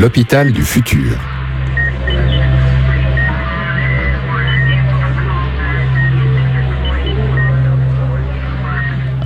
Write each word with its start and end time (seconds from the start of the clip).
L'hôpital 0.00 0.50
du 0.50 0.62
futur. 0.62 1.16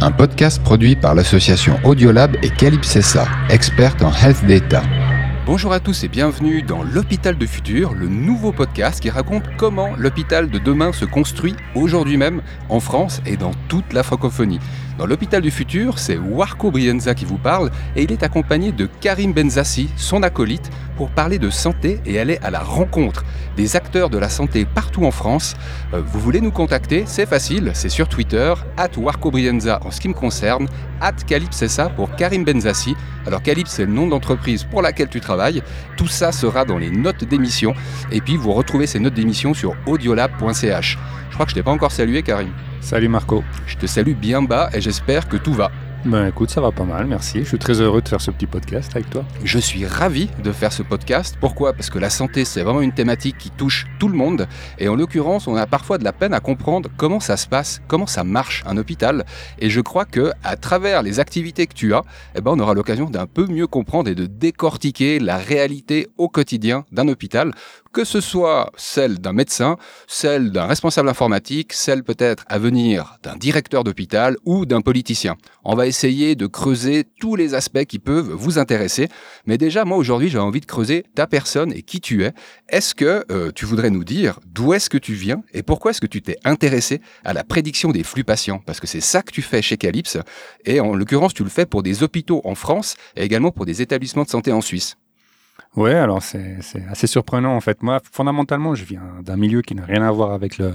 Un 0.02 0.10
podcast 0.10 0.62
produit 0.62 0.94
par 0.94 1.14
l'association 1.14 1.80
Audiolab 1.84 2.36
et 2.42 2.50
Calypsessa, 2.50 3.26
experte 3.48 4.02
en 4.02 4.12
health 4.12 4.44
data. 4.44 4.82
Bonjour 5.46 5.72
à 5.72 5.80
tous 5.80 6.04
et 6.04 6.08
bienvenue 6.08 6.60
dans 6.60 6.82
l'hôpital 6.82 7.38
du 7.38 7.46
futur, 7.46 7.94
le 7.94 8.06
nouveau 8.06 8.52
podcast 8.52 9.00
qui 9.00 9.08
raconte 9.08 9.44
comment 9.56 9.96
l'hôpital 9.96 10.50
de 10.50 10.58
demain 10.58 10.92
se 10.92 11.06
construit 11.06 11.54
aujourd'hui 11.74 12.18
même 12.18 12.42
en 12.68 12.80
France 12.80 13.22
et 13.24 13.38
dans 13.38 13.52
toute 13.68 13.94
la 13.94 14.02
francophonie. 14.02 14.60
Dans 14.98 15.06
l'hôpital 15.06 15.42
du 15.42 15.52
futur, 15.52 16.00
c'est 16.00 16.16
Warco 16.16 16.72
Brienza 16.72 17.14
qui 17.14 17.24
vous 17.24 17.38
parle 17.38 17.70
et 17.94 18.02
il 18.02 18.10
est 18.10 18.24
accompagné 18.24 18.72
de 18.72 18.88
Karim 19.00 19.32
Benzassi, 19.32 19.88
son 19.96 20.24
acolyte, 20.24 20.70
pour 20.96 21.10
parler 21.10 21.38
de 21.38 21.50
santé 21.50 22.00
et 22.04 22.18
aller 22.18 22.40
à 22.42 22.50
la 22.50 22.58
rencontre 22.58 23.24
des 23.56 23.76
acteurs 23.76 24.10
de 24.10 24.18
la 24.18 24.28
santé 24.28 24.64
partout 24.64 25.04
en 25.04 25.12
France. 25.12 25.54
Euh, 25.94 26.02
vous 26.04 26.18
voulez 26.18 26.40
nous 26.40 26.50
contacter 26.50 27.04
C'est 27.06 27.26
facile, 27.26 27.70
c'est 27.74 27.88
sur 27.88 28.08
Twitter, 28.08 28.52
at 28.76 28.88
Warco 28.96 29.30
Brienza 29.30 29.78
en 29.84 29.92
ce 29.92 30.00
qui 30.00 30.08
me 30.08 30.14
concerne, 30.14 30.66
at 31.00 31.12
Calypsessa 31.12 31.90
pour 31.90 32.16
Karim 32.16 32.42
Benzassi. 32.42 32.96
Alors 33.24 33.42
Calypse, 33.42 33.70
c'est 33.70 33.86
le 33.86 33.92
nom 33.92 34.08
d'entreprise 34.08 34.64
pour 34.64 34.82
laquelle 34.82 35.08
tu 35.08 35.20
travailles. 35.20 35.62
Tout 35.96 36.08
ça 36.08 36.32
sera 36.32 36.64
dans 36.64 36.78
les 36.78 36.90
notes 36.90 37.22
d'émission 37.22 37.72
et 38.10 38.20
puis 38.20 38.36
vous 38.36 38.52
retrouvez 38.52 38.88
ces 38.88 38.98
notes 38.98 39.14
d'émission 39.14 39.54
sur 39.54 39.76
audiolab.ch. 39.86 40.98
Je 41.38 41.40
crois 41.40 41.46
que 41.46 41.50
je 41.50 41.54
t'ai 41.54 41.62
pas 41.62 41.70
encore 41.70 41.92
salué 41.92 42.24
Karim. 42.24 42.50
Salut 42.80 43.06
Marco. 43.06 43.44
Je 43.68 43.76
te 43.76 43.86
salue 43.86 44.14
bien 44.14 44.42
bas 44.42 44.70
et 44.74 44.80
j'espère 44.80 45.28
que 45.28 45.36
tout 45.36 45.52
va. 45.52 45.70
Ben 46.04 46.28
écoute, 46.28 46.48
ça 46.48 46.60
va 46.60 46.70
pas 46.70 46.84
mal, 46.84 47.06
merci. 47.06 47.40
Je 47.40 47.48
suis 47.48 47.58
très 47.58 47.80
heureux 47.80 48.00
de 48.00 48.08
faire 48.08 48.20
ce 48.20 48.30
petit 48.30 48.46
podcast 48.46 48.92
avec 48.94 49.10
toi. 49.10 49.24
Je 49.42 49.58
suis 49.58 49.84
ravi 49.84 50.30
de 50.44 50.52
faire 50.52 50.72
ce 50.72 50.84
podcast. 50.84 51.36
Pourquoi? 51.40 51.72
Parce 51.72 51.90
que 51.90 51.98
la 51.98 52.08
santé, 52.08 52.44
c'est 52.44 52.62
vraiment 52.62 52.80
une 52.80 52.92
thématique 52.92 53.36
qui 53.36 53.50
touche 53.50 53.84
tout 53.98 54.06
le 54.06 54.14
monde. 54.14 54.46
Et 54.78 54.88
en 54.88 54.94
l'occurrence, 54.94 55.48
on 55.48 55.56
a 55.56 55.66
parfois 55.66 55.98
de 55.98 56.04
la 56.04 56.12
peine 56.12 56.32
à 56.32 56.40
comprendre 56.40 56.88
comment 56.96 57.18
ça 57.18 57.36
se 57.36 57.48
passe, 57.48 57.82
comment 57.88 58.06
ça 58.06 58.22
marche 58.22 58.62
un 58.64 58.76
hôpital. 58.76 59.26
Et 59.58 59.70
je 59.70 59.80
crois 59.80 60.04
que 60.04 60.30
à 60.44 60.56
travers 60.56 61.02
les 61.02 61.18
activités 61.18 61.66
que 61.66 61.74
tu 61.74 61.92
as, 61.94 62.02
eh 62.36 62.40
ben, 62.40 62.52
on 62.52 62.60
aura 62.60 62.74
l'occasion 62.74 63.10
d'un 63.10 63.26
peu 63.26 63.46
mieux 63.46 63.66
comprendre 63.66 64.08
et 64.08 64.14
de 64.14 64.26
décortiquer 64.26 65.18
la 65.18 65.36
réalité 65.36 66.08
au 66.16 66.28
quotidien 66.28 66.84
d'un 66.92 67.08
hôpital 67.08 67.52
que 67.98 68.04
ce 68.04 68.20
soit 68.20 68.70
celle 68.76 69.18
d'un 69.18 69.32
médecin, 69.32 69.76
celle 70.06 70.52
d'un 70.52 70.66
responsable 70.66 71.08
informatique, 71.08 71.72
celle 71.72 72.04
peut-être 72.04 72.44
à 72.46 72.58
venir 72.58 73.18
d'un 73.24 73.34
directeur 73.34 73.82
d'hôpital 73.82 74.36
ou 74.44 74.66
d'un 74.66 74.82
politicien. 74.82 75.36
On 75.64 75.74
va 75.74 75.87
essayer 75.88 76.34
de 76.34 76.46
creuser 76.46 77.04
tous 77.20 77.36
les 77.36 77.54
aspects 77.54 77.84
qui 77.84 77.98
peuvent 77.98 78.30
vous 78.30 78.58
intéresser. 78.58 79.08
Mais 79.46 79.58
déjà, 79.58 79.84
moi 79.84 79.96
aujourd'hui, 79.96 80.28
j'ai 80.28 80.38
envie 80.38 80.60
de 80.60 80.66
creuser 80.66 81.04
ta 81.14 81.26
personne 81.26 81.72
et 81.72 81.82
qui 81.82 82.00
tu 82.00 82.24
es. 82.24 82.32
Est-ce 82.68 82.94
que 82.94 83.24
euh, 83.30 83.50
tu 83.54 83.64
voudrais 83.64 83.90
nous 83.90 84.04
dire 84.04 84.38
d'où 84.46 84.72
est-ce 84.72 84.90
que 84.90 84.98
tu 84.98 85.14
viens 85.14 85.42
et 85.52 85.62
pourquoi 85.62 85.90
est-ce 85.90 86.00
que 86.00 86.06
tu 86.06 86.22
t'es 86.22 86.36
intéressé 86.44 87.00
à 87.24 87.32
la 87.32 87.44
prédiction 87.44 87.90
des 87.90 88.04
flux 88.04 88.24
patients? 88.24 88.62
Parce 88.64 88.80
que 88.80 88.86
c'est 88.86 89.00
ça 89.00 89.22
que 89.22 89.32
tu 89.32 89.42
fais 89.42 89.62
chez 89.62 89.76
Calypse. 89.76 90.18
Et 90.64 90.80
en 90.80 90.94
l'occurrence, 90.94 91.34
tu 91.34 91.42
le 91.42 91.50
fais 91.50 91.66
pour 91.66 91.82
des 91.82 92.02
hôpitaux 92.02 92.40
en 92.44 92.54
France 92.54 92.96
et 93.16 93.24
également 93.24 93.50
pour 93.50 93.66
des 93.66 93.82
établissements 93.82 94.24
de 94.24 94.30
santé 94.30 94.52
en 94.52 94.60
Suisse. 94.60 94.96
Ouais, 95.76 95.94
alors 95.94 96.22
c'est 96.22 96.58
assez 96.90 97.06
surprenant 97.06 97.54
en 97.54 97.60
fait. 97.60 97.82
Moi, 97.82 98.00
fondamentalement, 98.10 98.74
je 98.74 98.84
viens 98.84 99.02
d'un 99.22 99.36
milieu 99.36 99.62
qui 99.62 99.74
n'a 99.74 99.84
rien 99.84 100.02
à 100.02 100.10
voir 100.10 100.32
avec 100.32 100.58
le, 100.58 100.72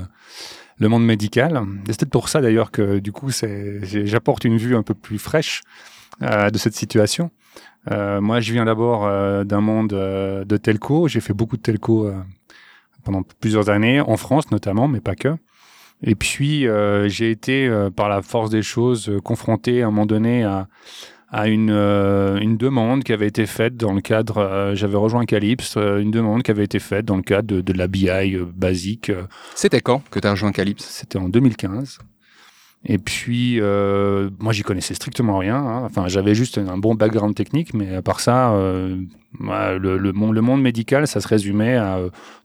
le 0.77 0.89
monde 0.89 1.05
médical. 1.05 1.61
C'est 1.87 1.99
peut-être 1.99 2.11
pour 2.11 2.29
ça 2.29 2.41
d'ailleurs 2.41 2.71
que 2.71 2.99
du 2.99 3.11
coup, 3.11 3.29
j'apporte 3.81 4.45
une 4.45 4.57
vue 4.57 4.75
un 4.75 4.83
peu 4.83 4.93
plus 4.93 5.17
fraîche 5.17 5.61
euh, 6.21 6.49
de 6.49 6.57
cette 6.57 6.75
situation. 6.75 7.31
Euh, 7.91 8.21
moi, 8.21 8.39
je 8.39 8.53
viens 8.53 8.65
d'abord 8.65 9.05
euh, 9.05 9.43
d'un 9.43 9.61
monde 9.61 9.89
de 9.89 10.57
telco. 10.57 11.07
J'ai 11.07 11.21
fait 11.21 11.33
beaucoup 11.33 11.57
de 11.57 11.61
telco 11.61 12.11
pendant 13.03 13.23
plusieurs 13.39 13.69
années, 13.69 13.99
en 13.99 14.17
France 14.17 14.51
notamment, 14.51 14.87
mais 14.87 15.01
pas 15.01 15.15
que. 15.15 15.35
Et 16.05 16.15
puis, 16.15 16.67
j'ai 17.05 17.31
été, 17.31 17.69
par 17.95 18.09
la 18.09 18.21
force 18.21 18.49
des 18.49 18.61
choses, 18.61 19.11
confronté 19.23 19.83
à 19.83 19.87
un 19.87 19.89
moment 19.89 20.05
donné 20.05 20.43
à, 20.43 20.67
à 21.33 21.47
une, 21.47 21.71
euh, 21.71 22.37
une 22.39 22.57
demande 22.57 23.03
qui 23.03 23.11
avait 23.11 23.27
été 23.27 23.47
faite 23.47 23.75
dans 23.75 23.91
le 23.91 24.01
cadre, 24.01 24.37
euh, 24.37 24.75
j'avais 24.75 24.97
rejoint 24.97 25.25
Calypse, 25.25 25.73
euh, 25.77 25.97
une 25.97 26.11
demande 26.11 26.43
qui 26.43 26.51
avait 26.51 26.63
été 26.63 26.77
faite 26.77 27.05
dans 27.05 27.15
le 27.15 27.23
cadre 27.23 27.55
de, 27.55 27.61
de 27.61 27.73
la 27.73 27.87
BI 27.87 28.37
basique. 28.55 29.11
C'était 29.55 29.81
quand 29.81 30.03
que 30.11 30.19
tu 30.19 30.27
as 30.27 30.31
rejoint 30.31 30.51
Calypse? 30.51 30.85
C'était 30.85 31.17
en 31.17 31.29
2015. 31.29 31.97
Et 32.85 32.99
puis, 32.99 33.59
moi, 33.61 34.51
j'y 34.51 34.61
connaissais 34.61 34.93
strictement 34.93 35.37
rien. 35.37 35.55
Hein. 35.55 35.83
Enfin, 35.85 36.07
j'avais 36.07 36.35
juste 36.35 36.57
un 36.57 36.77
bon 36.77 36.95
background 36.95 37.33
technique, 37.33 37.73
mais 37.73 37.95
à 37.95 38.01
part 38.01 38.19
ça, 38.19 38.53
le, 39.39 39.97
le, 39.97 40.11
monde, 40.13 40.33
le 40.33 40.41
monde 40.41 40.61
médical, 40.61 41.07
ça 41.07 41.21
se 41.21 41.27
résumait 41.27 41.75
à 41.75 41.99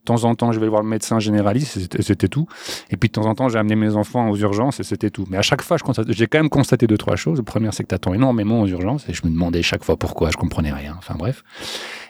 de 0.08 0.14
temps 0.14 0.24
en 0.24 0.34
temps, 0.34 0.52
je 0.52 0.60
vais 0.60 0.68
voir 0.68 0.82
le 0.82 0.88
médecin 0.88 1.18
généraliste, 1.18 2.00
c'était 2.02 2.28
tout. 2.28 2.46
Et 2.90 2.96
puis 2.96 3.08
de 3.08 3.12
temps 3.12 3.26
en 3.26 3.34
temps, 3.34 3.48
j'ai 3.48 3.58
amené 3.58 3.76
mes 3.76 3.94
enfants 3.94 4.30
aux 4.30 4.36
urgences 4.36 4.80
et 4.80 4.82
c'était 4.82 5.10
tout. 5.10 5.26
Mais 5.28 5.36
à 5.36 5.42
chaque 5.42 5.60
fois, 5.60 5.76
j'ai 6.08 6.26
quand 6.26 6.38
même 6.38 6.48
constaté 6.48 6.86
deux, 6.86 6.96
trois 6.96 7.16
choses. 7.16 7.38
La 7.38 7.44
première, 7.44 7.74
c'est 7.74 7.82
que 7.82 7.88
tu 7.88 7.94
attends 7.94 8.14
énormément 8.14 8.62
aux 8.62 8.66
urgences 8.66 9.06
et 9.08 9.12
je 9.12 9.20
me 9.24 9.30
demandais 9.30 9.62
chaque 9.62 9.84
fois 9.84 9.96
pourquoi, 9.96 10.30
je 10.30 10.36
comprenais 10.36 10.72
rien. 10.72 10.94
Enfin 10.98 11.14
bref. 11.18 11.44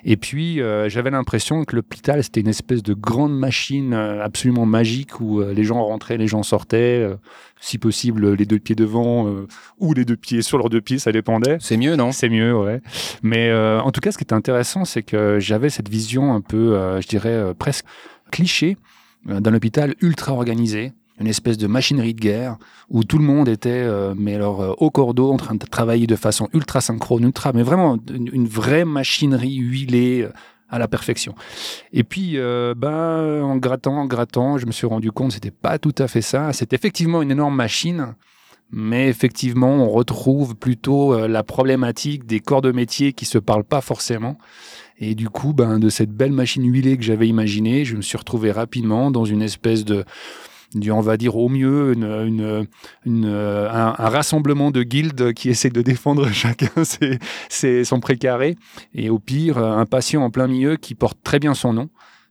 Et 0.05 0.16
puis, 0.16 0.61
euh, 0.61 0.89
j'avais 0.89 1.10
l'impression 1.10 1.65
que 1.65 1.75
l'hôpital, 1.75 2.22
c'était 2.22 2.41
une 2.41 2.49
espèce 2.49 2.83
de 2.83 2.95
grande 2.95 3.37
machine 3.37 3.93
euh, 3.95 4.25
absolument 4.25 4.66
magique 4.66 5.21
où 5.21 5.41
euh, 5.41 5.53
les 5.53 5.65
gens 5.65 5.83
rentraient, 5.84 6.19
les 6.19 6.28
gens 6.28 6.43
sortaient, 6.43 7.09
si 7.60 7.78
possible, 7.78 8.34
les 8.34 8.47
deux 8.47 8.59
pieds 8.59 8.77
devant 8.77 9.27
ou 9.78 9.93
les 9.93 10.05
deux 10.05 10.16
pieds 10.16 10.43
sur 10.43 10.59
leurs 10.59 10.71
deux 10.71 10.81
pieds, 10.81 10.99
ça 10.99 11.10
dépendait. 11.10 11.56
C'est 11.60 11.77
mieux, 11.77 11.97
non? 11.97 12.12
C'est 12.12 12.28
mieux, 12.28 12.56
ouais. 12.56 12.81
Mais 13.22 13.53
en 13.53 13.91
tout 13.91 14.00
cas, 14.00 14.12
ce 14.12 14.19
qui 14.19 14.25
était 14.25 14.34
intéressant, 14.34 14.68
c'est 14.84 15.03
que 15.03 15.39
j'avais 15.41 15.71
cette 15.71 15.89
vision 15.89 16.34
un 16.34 16.41
peu, 16.41 16.75
euh, 16.75 17.01
je 17.01 17.09
dirais, 17.09 17.31
euh, 17.31 17.55
presque 17.55 17.84
cliché 18.31 18.77
euh, 19.29 19.41
d'un 19.41 19.55
hôpital 19.55 19.95
ultra 20.01 20.33
organisé, 20.33 20.93
une 21.21 21.27
espèce 21.27 21.59
de 21.59 21.67
machinerie 21.67 22.15
de 22.15 22.21
guerre 22.21 22.59
où 22.91 23.05
tout 23.05 23.19
le 23.19 23.25
monde 23.25 23.49
était 23.49 23.84
mais 24.17 24.37
alors 24.37 24.81
au 24.81 24.89
cordeau 24.91 25.33
en 25.33 25.37
train 25.37 25.57
de 25.57 25.67
travailler 25.67 26.07
de 26.07 26.15
façon 26.15 26.49
ultra 26.53 26.81
synchrone, 26.81 27.25
ultra, 27.25 27.53
mais 27.53 27.65
vraiment 27.65 27.99
une, 28.09 28.47
vraie 28.47 28.84
machinerie 28.84 29.57
huilée 29.57 30.28
à 30.71 30.78
la 30.78 30.87
perfection. 30.87 31.34
Et 31.93 32.05
puis, 32.05 32.37
ben, 32.37 33.43
en 33.43 33.57
grattant, 33.57 33.97
en 33.97 34.07
grattant, 34.07 34.59
je 34.59 34.67
me 34.67 34.71
suis 34.71 34.87
rendu 34.87 35.11
compte 35.11 35.31
que 35.31 35.34
c'était 35.34 35.51
pas 35.51 35.81
tout 35.81 35.95
à 35.99 36.07
fait 36.07 36.23
ça. 36.23 36.53
C'est 36.53 36.73
effectivement 36.73 37.21
une 37.21 37.33
énorme 37.33 37.57
machine 37.57 38.15
mais 38.71 39.09
effectivement, 39.09 39.71
on 39.71 39.89
retrouve 39.89 40.55
plutôt 40.55 41.15
euh, 41.15 41.27
la 41.27 41.43
problématique 41.43 42.27
des 42.27 42.41
corps 42.41 42.62
de 42.62 42.73
métier 42.73 43.12
qui 43.12 43.25
se 43.25 43.39
parlent 43.39 43.65
pas 43.65 43.81
forcément. 43.81 44.37
Et 44.99 45.15
du 45.15 45.31
coup, 45.31 45.53
ben, 45.53 45.79
de 45.79 45.89
cette 45.89 46.11
belle 46.11 46.33
machine 46.33 46.65
huilée 46.71 46.97
que 46.97 47.05
j'avais 47.05 47.28
imaginée, 47.28 47.84
je 47.84 47.97
me 47.97 48.03
suis 48.03 48.19
retrouvé 48.19 48.51
rapidement 48.51 49.11
dans 49.11 49.25
une 49.25 49.43
espèce 49.43 49.84
de, 49.84 50.05
on 50.91 51.01
va 51.01 51.17
dire 51.17 51.37
au 51.37 51.49
mieux, 51.49 51.93
une, 51.95 52.67
un, 53.07 53.93
rassemblement 53.93 54.71
de 54.71 54.83
guildes 54.83 55.33
qui 55.33 55.49
essaient 55.49 55.71
de 55.71 55.83
défendre 55.83 56.28
chacun 56.33 56.84
ses, 56.84 57.19
ses, 57.49 57.84
son 57.84 58.01
précaré. 58.01 58.57
Et 58.95 59.09
au 59.09 59.19
pire, 59.19 59.59
un 59.59 59.87
patient 59.87 60.23
en 60.23 60.31
plein 60.31 60.49
milieu 60.49 60.77
qui 60.77 60.95
porte 60.95 61.19
très 61.23 61.39
bien 61.39 61.55
son 61.55 61.73
nom. 61.73 61.89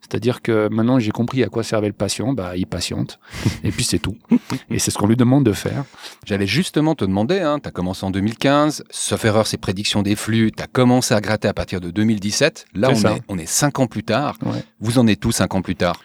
C'est-à-dire 0.10 0.42
que 0.42 0.70
maintenant 0.70 1.00
j'ai 1.00 1.12
compris 1.12 1.44
à 1.44 1.48
quoi 1.48 1.64
servait 1.64 1.88
le 1.88 1.94
patient, 1.94 2.34
bah, 2.34 2.56
il 2.56 2.66
patiente, 2.66 3.20
et 3.64 3.72
puis 3.72 3.84
c'est 3.84 4.00
tout. 4.00 4.18
Et 4.70 4.80
c'est 4.80 4.92
ce 4.92 4.98
qu'on 4.98 5.08
lui 5.08 5.16
demande 5.16 5.46
de 5.46 5.54
faire. 5.54 5.86
J'allais 6.26 6.48
justement 6.48 6.96
te 6.96 7.06
demander, 7.06 7.40
hein, 7.40 7.60
tu 7.62 7.68
as 7.68 7.72
commencé 7.72 8.06
en 8.06 8.12
2015, 8.12 8.84
sauf 8.90 9.26
erreur, 9.26 9.48
ces 9.48 9.58
prédictions 9.58 10.02
des 10.02 10.16
flux, 10.16 10.52
tu 10.56 10.64
as 10.64 10.68
commencé 10.68 11.14
à 11.14 11.22
gratter 11.22 11.48
à 11.48 11.54
partir 11.54 11.82
de 11.82 11.90
2017. 11.92 12.66
Là, 12.74 12.90
on 12.90 12.94
est, 12.94 13.22
on 13.28 13.38
est, 13.38 13.46
cinq 13.46 13.80
ans 13.80 13.88
plus 13.88 14.04
tard. 14.04 14.38
Vous 14.80 15.00
en 15.00 15.08
êtes 15.08 15.20
tous 15.20 15.32
cinq 15.32 15.56
ans 15.56 15.62
plus 15.62 15.76
tard? 15.76 16.02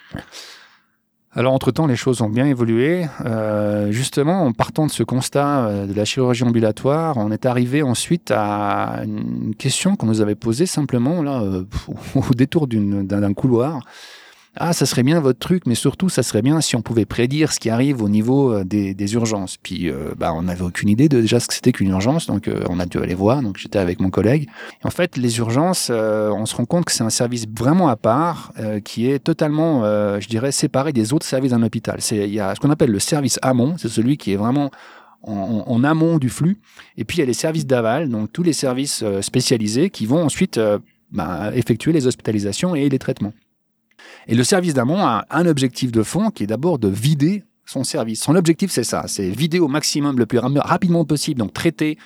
Alors, 1.35 1.55
entre-temps, 1.55 1.87
les 1.87 1.97
choses 1.97 2.21
ont 2.21 2.29
bien 2.29 2.45
évolué. 2.45 3.07
Euh, 3.25 3.91
justement, 3.91 4.45
en 4.45 4.53
partant 4.53 4.87
de 4.87 4.91
ce 4.91 5.03
constat 5.03 5.65
euh, 5.65 5.87
de 5.87 5.95
la 5.95 6.05
chirurgie 6.05 6.45
ambulatoire, 6.45 7.17
on 7.17 7.31
est 7.31 7.47
arrivé 7.47 7.83
ensuite 7.83 8.31
à 8.31 9.01
une 9.05 9.55
question 9.55 9.97
qu'on 9.97 10.07
nous 10.07 10.21
avait 10.21 10.35
posée 10.35 10.67
simplement 10.67 11.23
là, 11.23 11.41
euh, 11.41 11.65
au 12.15 12.35
détour 12.35 12.67
d'un 12.67 13.33
couloir. 13.33 13.81
Ah, 14.57 14.75
ça 14.75 14.85
serait 14.85 15.03
bien 15.03 15.19
votre 15.19 15.39
truc, 15.39 15.63
mais 15.65 15.75
surtout, 15.75 16.11
ça 16.11 16.23
serait 16.23 16.43
bien 16.43 16.61
si 16.61 16.77
on 16.77 16.83
pouvait 16.83 17.07
prédire 17.07 17.53
ce 17.53 17.59
qui 17.59 17.71
arrive 17.71 18.03
au 18.03 18.11
niveau 18.11 18.53
euh, 18.53 18.65
des, 18.65 19.15
urgences. 19.15 19.57
Puis, 19.57 19.89
euh, 19.89 20.13
bah, 20.15 20.35
on 20.35 20.43
n'avait 20.43 20.63
aucune 20.63 20.91
idée 20.91 21.09
de 21.09 21.23
déjà 21.23 21.41
ce 21.41 21.49
que 21.49 21.55
c'était 21.55 21.73
qu'une 21.73 21.89
urgence, 21.89 22.27
donc 22.27 22.49
euh, 22.49 22.63
on 22.69 22.79
a 22.79 22.85
dû 22.85 22.99
aller 22.99 23.15
voir. 23.15 23.41
Donc, 23.41 23.57
j'étais 23.57 23.79
avec 23.79 23.99
mon 23.99 24.11
collègue. 24.11 24.51
en 24.85 24.91
fait, 24.91 25.17
les 25.17 25.39
urgences, 25.39 25.91
on 25.91 26.45
se 26.45 26.55
rend 26.55 26.67
compte 26.67 26.85
que 26.85 26.93
c'est 26.93 27.03
un 27.03 27.11
service 27.11 27.47
vraiment 27.49 27.89
à 27.89 27.97
part, 27.97 28.53
qui 28.85 29.11
est 29.11 29.19
totalement, 29.21 29.85
je 30.21 30.29
dirais, 30.29 30.53
séparé 30.53 30.93
des 30.93 31.13
autres 31.13 31.27
services 31.27 31.53
d'un 31.53 31.63
hôpital. 31.63 31.99
Il 32.11 32.27
y 32.27 32.41
a 32.41 32.55
ce 32.55 32.61
qu'on 32.61 32.71
appelle 32.71 32.91
le 32.91 32.99
service 32.99 33.39
amont, 33.43 33.77
c'est 33.79 33.89
celui 33.89 34.17
qui 34.17 34.33
est 34.33 34.37
vraiment 34.37 34.71
en, 35.23 35.85
amont 35.85 36.19
du 36.19 36.29
flux. 36.29 36.59
Et 36.97 37.05
puis, 37.05 37.19
il 37.19 37.21
y 37.21 37.25
a 37.25 37.27
les 37.27 37.33
services 37.33 37.67
d'aval, 37.67 38.11
donc 38.11 38.33
tous 38.33 38.43
les 38.43 38.53
services 38.53 39.05
spécialisés 39.21 39.89
qui 39.91 40.05
vont 40.05 40.23
ensuite 40.23 40.61
bah, 41.11 41.51
effectuer 41.55 41.93
les 41.93 42.07
hospitalisations 42.07 42.75
et 42.75 42.89
les 42.89 42.99
traitements. 42.99 43.33
Et 44.29 44.35
le 44.35 44.45
service 44.45 44.75
d'amont 44.75 45.05
a 45.05 45.27
un 45.31 45.47
objectif 45.47 45.93
de 45.93 46.03
fond 46.03 46.31
qui 46.31 46.45
est 46.45 46.47
d'abord 46.47 46.79
de 46.79 46.89
vider 46.89 47.45
son 47.65 47.85
service. 47.85 48.21
Son 48.23 48.35
objectif, 48.35 48.71
c'est 48.71 48.85
ça, 48.85 49.05
c'est 49.07 49.29
vider 49.29 49.59
au 49.59 49.69
maximum 49.69 50.19
le 50.19 50.27
plus 50.27 50.39
rapidement 50.39 51.05
possible, 51.05 51.41
donc 51.41 51.53
traiter, 51.53 51.97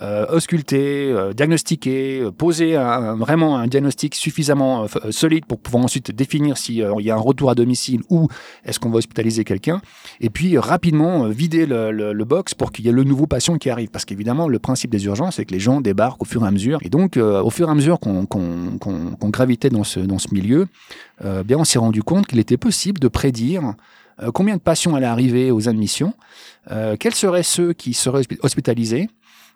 euh, 0.00 0.26
ausculter, 0.28 1.10
euh, 1.10 1.32
diagnostiquer, 1.32 2.20
euh, 2.20 2.30
poser 2.30 2.76
vraiment 3.16 3.56
un 3.58 3.66
diagnostic 3.66 4.14
suffisamment 4.14 4.86
solide 5.10 5.44
pour 5.46 5.58
pouvoir 5.58 5.84
ensuite 5.84 6.12
définir 6.12 6.56
s'il 6.56 6.76
y 6.76 7.10
a 7.10 7.14
un 7.14 7.20
retour 7.20 7.50
à 7.50 7.56
domicile 7.56 8.02
ou 8.08 8.28
est-ce 8.64 8.78
qu'on 8.78 8.90
va 8.90 8.98
hospitaliser 8.98 9.42
quelqu'un, 9.42 9.80
et 10.20 10.30
puis 10.30 10.56
rapidement 10.56 11.28
vider 11.28 11.66
le, 11.66 12.24
box 12.28 12.52
pour 12.52 12.72
qu'il 12.72 12.84
y 12.84 12.88
ait 12.88 12.92
le 12.92 13.04
nouveau 13.04 13.26
patient 13.26 13.56
qui 13.56 13.70
arrive. 13.70 13.88
Parce 13.88 14.04
qu'évidemment, 14.04 14.48
le 14.48 14.58
principe 14.58 14.90
des 14.90 15.06
urgences, 15.06 15.36
c'est 15.36 15.46
que 15.46 15.54
les 15.54 15.60
gens 15.60 15.80
débarquent 15.80 16.22
au 16.22 16.26
fur 16.26 16.44
et 16.44 16.46
à 16.46 16.50
mesure. 16.50 16.78
Et 16.82 16.90
donc, 16.90 17.16
au 17.16 17.50
fur 17.50 17.68
et 17.68 17.70
à 17.70 17.74
mesure 17.74 17.98
qu'on 17.98 18.26
gravitait 19.30 19.70
dans 19.70 19.84
ce, 19.84 20.00
dans 20.00 20.18
ce 20.18 20.28
milieu, 20.32 20.68
bien, 21.22 21.56
on 21.56 21.64
s'est 21.64 21.78
rendu 21.78 22.02
compte 22.02 22.26
qu'il 22.26 22.38
était 22.38 22.58
possible 22.58 23.00
de 23.00 23.08
prédire 23.08 23.74
combien 24.32 24.56
de 24.56 24.60
patients 24.60 24.94
allaient 24.94 25.06
arriver 25.06 25.50
aux 25.50 25.68
admissions, 25.68 26.14
euh, 26.70 26.96
quels 26.98 27.14
seraient 27.14 27.42
ceux 27.42 27.72
qui 27.72 27.94
seraient 27.94 28.24
hospitalisés, 28.42 29.08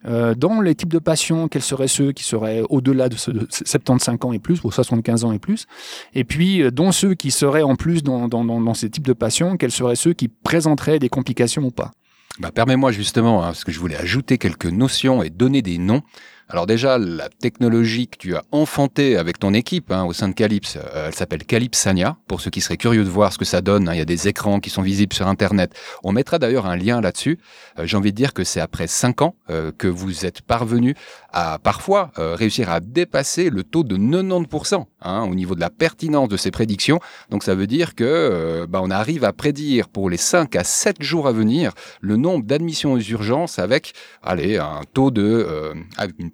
euh, 0.04 0.34
dans 0.34 0.60
les 0.60 0.74
types 0.74 0.92
de 0.92 0.98
patients, 0.98 1.48
quels 1.48 1.62
seraient 1.62 1.88
ceux 1.88 2.12
qui 2.12 2.24
seraient 2.24 2.62
au-delà 2.68 3.08
de, 3.08 3.16
75 3.16 4.18
ans 4.22 4.32
et 4.32 4.38
plus, 4.38 4.62
ou 4.64 4.70
75 4.70 5.24
ans 5.24 5.32
et 5.32 5.38
plus, 5.38 5.66
et 6.14 6.24
puis 6.24 6.62
dans 6.72 6.90
ceux 6.92 7.14
qui 7.14 7.30
seraient 7.30 7.62
en 7.62 7.76
plus 7.76 8.02
dans, 8.02 8.28
dans, 8.28 8.74
ces 8.74 8.90
types 8.90 9.06
de 9.06 9.12
patients, 9.12 9.56
quels 9.56 9.70
seraient 9.70 9.96
ceux 9.96 10.12
qui 10.12 10.28
présenteraient 10.28 10.98
des 10.98 11.08
complications 11.08 11.62
ou 11.62 11.70
pas? 11.70 11.92
Bah, 12.40 12.50
Permets-moi 12.50 12.92
justement, 12.92 13.42
hein, 13.42 13.48
parce 13.48 13.64
que 13.64 13.72
je 13.72 13.78
voulais 13.78 13.96
ajouter 13.96 14.38
quelques 14.38 14.66
notions 14.66 15.22
et 15.22 15.30
donner 15.30 15.62
des 15.62 15.78
noms. 15.78 16.02
Alors 16.48 16.66
déjà, 16.66 16.98
la 16.98 17.28
technologie 17.28 18.08
que 18.08 18.18
tu 18.18 18.36
as 18.36 18.42
enfantée 18.52 19.16
avec 19.16 19.38
ton 19.38 19.54
équipe 19.54 19.90
hein, 19.90 20.04
au 20.04 20.12
sein 20.12 20.28
de 20.28 20.34
Calypse, 20.34 20.76
euh, 20.76 21.06
elle 21.06 21.14
s'appelle 21.14 21.44
Calypsania. 21.44 22.16
Pour 22.26 22.40
ceux 22.40 22.50
qui 22.50 22.60
seraient 22.60 22.76
curieux 22.76 23.04
de 23.04 23.08
voir 23.08 23.32
ce 23.32 23.38
que 23.38 23.44
ça 23.44 23.60
donne, 23.60 23.88
hein, 23.88 23.94
il 23.94 23.98
y 23.98 24.02
a 24.02 24.06
des 24.06 24.28
écrans 24.28 24.60
qui 24.60 24.68
sont 24.68 24.82
visibles 24.82 25.14
sur 25.14 25.28
Internet. 25.28 25.74
On 26.04 26.12
mettra 26.12 26.38
d'ailleurs 26.38 26.66
un 26.66 26.76
lien 26.76 27.00
là-dessus. 27.00 27.38
Euh, 27.78 27.86
j'ai 27.86 27.96
envie 27.96 28.12
de 28.12 28.16
dire 28.16 28.34
que 28.34 28.44
c'est 28.44 28.60
après 28.60 28.86
cinq 28.86 29.22
ans 29.22 29.34
euh, 29.50 29.72
que 29.72 29.88
vous 29.88 30.26
êtes 30.26 30.42
parvenu 30.42 30.94
à 31.32 31.58
parfois 31.58 32.10
réussir 32.16 32.70
à 32.70 32.80
dépasser 32.80 33.48
le 33.48 33.64
taux 33.64 33.84
de 33.84 33.96
90% 33.96 34.84
hein, 35.00 35.22
au 35.22 35.34
niveau 35.34 35.54
de 35.54 35.60
la 35.60 35.70
pertinence 35.70 36.28
de 36.28 36.36
ces 36.36 36.50
prédictions. 36.50 37.00
Donc 37.30 37.42
ça 37.42 37.54
veut 37.54 37.66
dire 37.66 37.94
que 37.94 38.66
bah, 38.68 38.80
on 38.82 38.90
arrive 38.90 39.24
à 39.24 39.32
prédire 39.32 39.88
pour 39.88 40.10
les 40.10 40.18
5 40.18 40.54
à 40.56 40.62
7 40.62 41.02
jours 41.02 41.26
à 41.26 41.32
venir 41.32 41.72
le 42.02 42.18
nombre 42.18 42.44
d'admissions 42.44 42.92
aux 42.92 43.00
urgences 43.00 43.58
avec 43.58 43.94
allez, 44.22 44.58
un 44.58 44.82
taux 44.92 45.10
de 45.10 45.72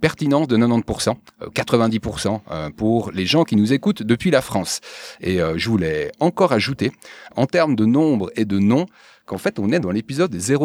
pertinence 0.00 0.48
de 0.48 0.56
90%, 0.56 1.16
90% 1.54 2.26
euh, 2.26 2.38
euh, 2.50 2.70
pour 2.70 3.10
les 3.12 3.26
gens 3.26 3.44
qui 3.44 3.56
nous 3.56 3.72
écoutent 3.72 4.02
depuis 4.02 4.30
la 4.30 4.42
France. 4.42 4.80
Et 5.20 5.40
euh, 5.40 5.56
je 5.56 5.68
voulais 5.68 6.12
encore 6.20 6.52
ajouter, 6.52 6.92
en 7.36 7.46
termes 7.46 7.76
de 7.76 7.84
nombre 7.84 8.30
et 8.36 8.44
de 8.44 8.58
noms, 8.58 8.86
qu'en 9.26 9.38
fait 9.38 9.58
on 9.58 9.70
est 9.70 9.80
dans 9.80 9.90
l'épisode 9.90 10.34
000 10.34 10.62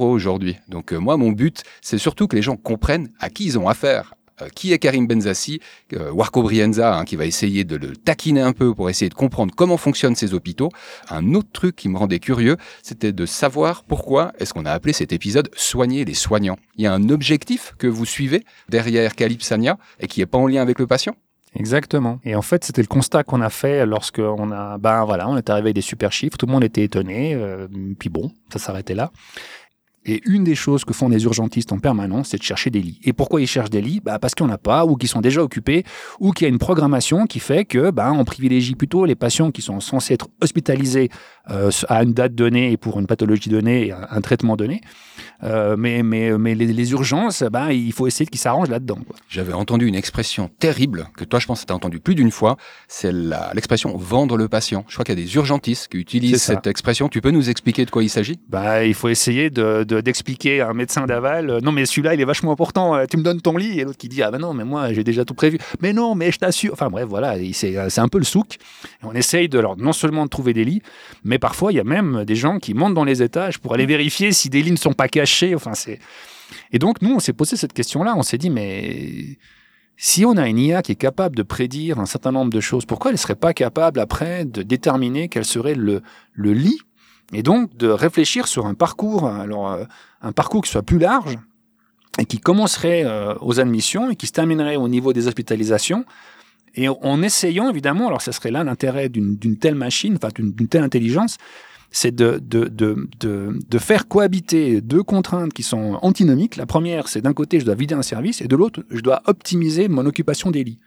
aujourd'hui. 0.00 0.56
Donc 0.68 0.92
moi 0.92 1.16
mon 1.16 1.32
but 1.32 1.62
c'est 1.82 1.98
surtout 1.98 2.26
que 2.26 2.36
les 2.36 2.42
gens 2.42 2.56
comprennent 2.56 3.10
à 3.20 3.28
qui 3.30 3.44
ils 3.44 3.58
ont 3.58 3.68
affaire, 3.68 4.14
euh, 4.14 4.25
qui 4.54 4.72
est 4.72 4.78
Karim 4.78 5.06
Benzassi, 5.06 5.60
euh, 5.94 6.10
Warco 6.10 6.42
Brienza, 6.42 6.96
hein, 6.96 7.04
qui 7.04 7.16
va 7.16 7.24
essayer 7.26 7.64
de 7.64 7.76
le 7.76 7.96
taquiner 7.96 8.40
un 8.40 8.52
peu 8.52 8.74
pour 8.74 8.90
essayer 8.90 9.08
de 9.08 9.14
comprendre 9.14 9.54
comment 9.54 9.76
fonctionnent 9.76 10.16
ces 10.16 10.34
hôpitaux. 10.34 10.70
Un 11.10 11.34
autre 11.34 11.48
truc 11.52 11.76
qui 11.76 11.88
me 11.88 11.96
rendait 11.96 12.18
curieux, 12.18 12.56
c'était 12.82 13.12
de 13.12 13.26
savoir 13.26 13.84
pourquoi 13.84 14.32
est-ce 14.38 14.52
qu'on 14.52 14.66
a 14.66 14.72
appelé 14.72 14.92
cet 14.92 15.12
épisode 15.12 15.50
Soigner 15.56 16.04
les 16.04 16.14
soignants. 16.14 16.58
Il 16.76 16.84
y 16.84 16.86
a 16.86 16.92
un 16.92 17.08
objectif 17.08 17.74
que 17.78 17.86
vous 17.86 18.04
suivez 18.04 18.44
derrière 18.68 19.14
Calypsania 19.14 19.78
et 20.00 20.06
qui 20.06 20.20
n'est 20.20 20.26
pas 20.26 20.38
en 20.38 20.46
lien 20.46 20.62
avec 20.62 20.78
le 20.78 20.86
patient? 20.86 21.16
Exactement. 21.58 22.20
Et 22.24 22.34
en 22.34 22.42
fait, 22.42 22.64
c'était 22.64 22.82
le 22.82 22.86
constat 22.86 23.24
qu'on 23.24 23.40
a 23.40 23.48
fait 23.48 23.86
lorsque 23.86 24.18
on 24.18 24.50
a, 24.50 24.76
ben 24.76 25.04
voilà, 25.04 25.28
on 25.28 25.36
est 25.36 25.48
arrivé 25.48 25.68
avec 25.68 25.74
des 25.74 25.80
super 25.80 26.12
chiffres, 26.12 26.36
tout 26.36 26.46
le 26.46 26.52
monde 26.52 26.64
était 26.64 26.82
étonné, 26.82 27.34
euh, 27.34 27.66
puis 27.98 28.10
bon, 28.10 28.30
ça 28.52 28.58
s'arrêtait 28.58 28.94
là. 28.94 29.10
Et 30.08 30.22
une 30.24 30.44
des 30.44 30.54
choses 30.54 30.84
que 30.84 30.92
font 30.92 31.08
les 31.08 31.24
urgentistes 31.24 31.72
en 31.72 31.78
permanence, 31.78 32.28
c'est 32.28 32.38
de 32.38 32.42
chercher 32.44 32.70
des 32.70 32.80
lits. 32.80 33.00
Et 33.02 33.12
pourquoi 33.12 33.40
ils 33.40 33.48
cherchent 33.48 33.70
des 33.70 33.82
lits? 33.82 34.00
Bah 34.02 34.20
Parce 34.20 34.36
qu'il 34.36 34.46
n'y 34.46 34.52
en 34.52 34.54
a 34.54 34.58
pas, 34.58 34.86
ou 34.86 34.94
qu'ils 34.94 35.08
sont 35.08 35.20
déjà 35.20 35.42
occupés, 35.42 35.84
ou 36.20 36.30
qu'il 36.30 36.44
y 36.44 36.46
a 36.46 36.52
une 36.52 36.60
programmation 36.60 37.26
qui 37.26 37.40
fait 37.40 37.64
que 37.64 37.90
bah, 37.90 38.12
on 38.12 38.24
privilégie 38.24 38.76
plutôt 38.76 39.04
les 39.04 39.16
patients 39.16 39.50
qui 39.50 39.62
sont 39.62 39.80
censés 39.80 40.14
être 40.14 40.28
hospitalisés 40.40 41.10
euh, 41.50 41.70
à 41.88 42.04
une 42.04 42.12
date 42.12 42.36
donnée 42.36 42.70
et 42.70 42.76
pour 42.76 43.00
une 43.00 43.08
pathologie 43.08 43.50
donnée 43.50 43.88
et 43.88 43.92
un, 43.92 44.20
traitement 44.20 44.56
donné. 44.56 44.80
Euh, 45.42 45.76
mais 45.76 46.04
mais, 46.04 46.38
mais 46.38 46.54
les, 46.54 46.92
urgences, 46.92 47.42
bah, 47.42 47.72
il 47.72 47.92
faut 47.92 48.06
essayer 48.06 48.26
qu'ils 48.26 48.40
s'arrangent 48.40 48.70
là-dedans. 48.70 48.98
J'avais 49.28 49.52
entendu 49.52 49.86
une 49.86 49.94
expression 49.96 50.50
terrible, 50.60 51.08
que 51.16 51.24
toi 51.24 51.40
je 51.40 51.46
pense 51.46 51.66
tu 51.66 51.72
as 51.72 51.76
entendu 51.76 51.98
plus 51.98 52.14
d'une 52.14 52.30
fois, 52.30 52.56
c'est 52.86 53.12
l'expression 53.12 53.96
vendre 53.96 54.36
le 54.36 54.48
patient. 54.48 54.84
Je 54.88 54.94
crois 54.94 55.04
qu'il 55.04 55.18
y 55.18 55.22
a 55.22 55.24
des 55.24 55.34
urgentistes 55.34 55.88
qui 55.88 55.98
utilisent 55.98 56.42
cette 56.42 56.66
expression. 56.66 57.08
Tu 57.08 57.20
peux 57.20 57.32
nous 57.32 57.50
expliquer 57.50 57.84
de 57.84 57.90
quoi 57.90 58.04
il 58.04 58.08
s'agit? 58.08 58.38
Bah, 58.48 58.84
Il 58.84 58.94
faut 58.94 59.08
essayer 59.08 59.50
de 59.50 59.84
d'expliquer 60.02 60.60
à 60.60 60.68
un 60.68 60.74
médecin 60.74 61.06
d'aval, 61.06 61.50
euh, 61.50 61.60
non 61.60 61.72
mais 61.72 61.86
celui-là 61.86 62.14
il 62.14 62.20
est 62.20 62.24
vachement 62.24 62.52
important, 62.52 62.94
euh, 62.94 63.04
tu 63.10 63.16
me 63.16 63.22
donnes 63.22 63.40
ton 63.40 63.56
lit, 63.56 63.80
et 63.80 63.84
l'autre 63.84 63.98
qui 63.98 64.08
dit, 64.08 64.22
ah 64.22 64.30
ben 64.30 64.38
non, 64.38 64.54
mais 64.54 64.64
moi 64.64 64.92
j'ai 64.92 65.04
déjà 65.04 65.24
tout 65.24 65.34
prévu, 65.34 65.58
mais 65.80 65.92
non, 65.92 66.14
mais 66.14 66.32
je 66.32 66.38
t'assure, 66.38 66.72
enfin 66.72 66.88
bref, 66.88 67.06
voilà, 67.08 67.36
c'est 67.52 67.98
un 67.98 68.08
peu 68.08 68.18
le 68.18 68.24
souk. 68.24 68.56
on 69.02 69.12
essaye 69.12 69.48
de 69.48 69.58
leur, 69.58 69.76
non 69.76 69.92
seulement 69.92 70.24
de 70.24 70.30
trouver 70.30 70.52
des 70.52 70.64
lits, 70.64 70.82
mais 71.24 71.38
parfois 71.38 71.72
il 71.72 71.76
y 71.76 71.80
a 71.80 71.84
même 71.84 72.24
des 72.24 72.36
gens 72.36 72.58
qui 72.58 72.74
montent 72.74 72.94
dans 72.94 73.04
les 73.04 73.22
étages 73.22 73.58
pour 73.58 73.74
aller 73.74 73.86
vérifier 73.86 74.32
si 74.32 74.48
des 74.48 74.62
lits 74.62 74.72
ne 74.72 74.76
sont 74.76 74.92
pas 74.92 75.08
cachés, 75.08 75.54
enfin 75.54 75.74
c'est... 75.74 75.98
Et 76.72 76.78
donc 76.78 77.02
nous 77.02 77.14
on 77.14 77.20
s'est 77.20 77.32
posé 77.32 77.56
cette 77.56 77.72
question-là, 77.72 78.14
on 78.16 78.22
s'est 78.22 78.38
dit, 78.38 78.50
mais... 78.50 79.38
Si 79.98 80.26
on 80.26 80.36
a 80.36 80.46
une 80.46 80.58
IA 80.58 80.82
qui 80.82 80.92
est 80.92 80.96
capable 80.96 81.34
de 81.36 81.42
prédire 81.42 81.98
un 81.98 82.04
certain 82.04 82.30
nombre 82.30 82.52
de 82.52 82.60
choses, 82.60 82.84
pourquoi 82.84 83.10
elle 83.10 83.14
ne 83.14 83.18
serait 83.18 83.34
pas 83.34 83.54
capable 83.54 83.98
après 83.98 84.44
de 84.44 84.60
déterminer 84.60 85.30
quel 85.30 85.46
serait 85.46 85.74
le, 85.74 86.02
le 86.34 86.52
lit 86.52 86.78
et 87.32 87.42
donc 87.42 87.76
de 87.76 87.88
réfléchir 87.88 88.46
sur 88.46 88.66
un 88.66 88.74
parcours, 88.74 89.26
alors 89.26 89.72
euh, 89.72 89.84
un 90.22 90.32
parcours 90.32 90.62
qui 90.62 90.70
soit 90.70 90.82
plus 90.82 90.98
large 90.98 91.38
et 92.18 92.24
qui 92.24 92.38
commencerait 92.38 93.04
euh, 93.04 93.34
aux 93.40 93.60
admissions 93.60 94.10
et 94.10 94.16
qui 94.16 94.26
se 94.26 94.32
terminerait 94.32 94.76
au 94.76 94.88
niveau 94.88 95.12
des 95.12 95.26
hospitalisations. 95.26 96.04
Et 96.74 96.88
en 96.88 97.22
essayant 97.22 97.70
évidemment, 97.70 98.06
alors 98.06 98.20
ça 98.20 98.32
serait 98.32 98.50
là 98.50 98.62
l'intérêt 98.62 99.08
d'une 99.08 99.56
telle 99.58 99.74
machine, 99.74 100.16
enfin 100.16 100.28
d'une 100.34 100.68
telle 100.68 100.82
intelligence, 100.82 101.38
c'est 101.90 102.14
de, 102.14 102.38
de, 102.42 102.68
de, 102.68 103.08
de, 103.18 103.78
faire 103.78 104.08
cohabiter 104.08 104.82
deux 104.82 105.02
contraintes 105.02 105.54
qui 105.54 105.62
sont 105.62 105.98
antinomiques. 106.02 106.56
La 106.56 106.66
première, 106.66 107.08
c'est 107.08 107.22
d'un 107.22 107.32
côté, 107.32 107.60
je 107.60 107.64
dois 107.64 107.74
vider 107.74 107.94
un 107.94 108.02
service, 108.02 108.42
et 108.42 108.48
de 108.48 108.56
l'autre, 108.56 108.84
je 108.90 109.00
dois 109.00 109.22
optimiser 109.24 109.88
mon 109.88 110.04
occupation 110.04 110.50
des 110.50 110.64
lits. 110.64 110.78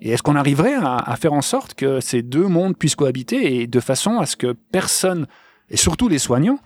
Et 0.00 0.10
est-ce 0.10 0.22
qu'on 0.22 0.36
arriverait 0.36 0.74
à, 0.74 1.16
faire 1.20 1.32
en 1.32 1.42
sorte 1.42 1.74
que 1.74 2.00
ces 2.00 2.22
deux 2.22 2.46
mondes 2.46 2.76
puissent 2.76 2.96
cohabiter 2.96 3.60
et 3.60 3.66
de 3.66 3.80
façon 3.80 4.18
à 4.18 4.26
ce 4.26 4.36
que 4.36 4.54
personne 4.70 5.26
et 5.70 5.76
surtout 5.76 6.08
les 6.08 6.18
soignants, 6.18 6.58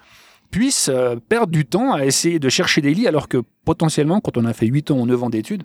puissent 0.51 0.91
euh, 0.93 1.17
perdre 1.29 1.53
du 1.53 1.65
temps 1.65 1.93
à 1.95 2.05
essayer 2.05 2.39
de 2.39 2.49
chercher 2.49 2.81
des 2.81 2.95
lits 2.95 3.09
alors 3.09 3.29
que 3.29 3.43
potentiellement, 3.65 4.21
quand 4.21 4.37
on 4.37 4.45
a 4.45 4.53
fait 4.53 4.67
8 4.67 4.91
ans 4.91 4.99
ou 4.99 5.07
9 5.07 5.25
ans 5.25 5.31
d'études, 5.31 5.65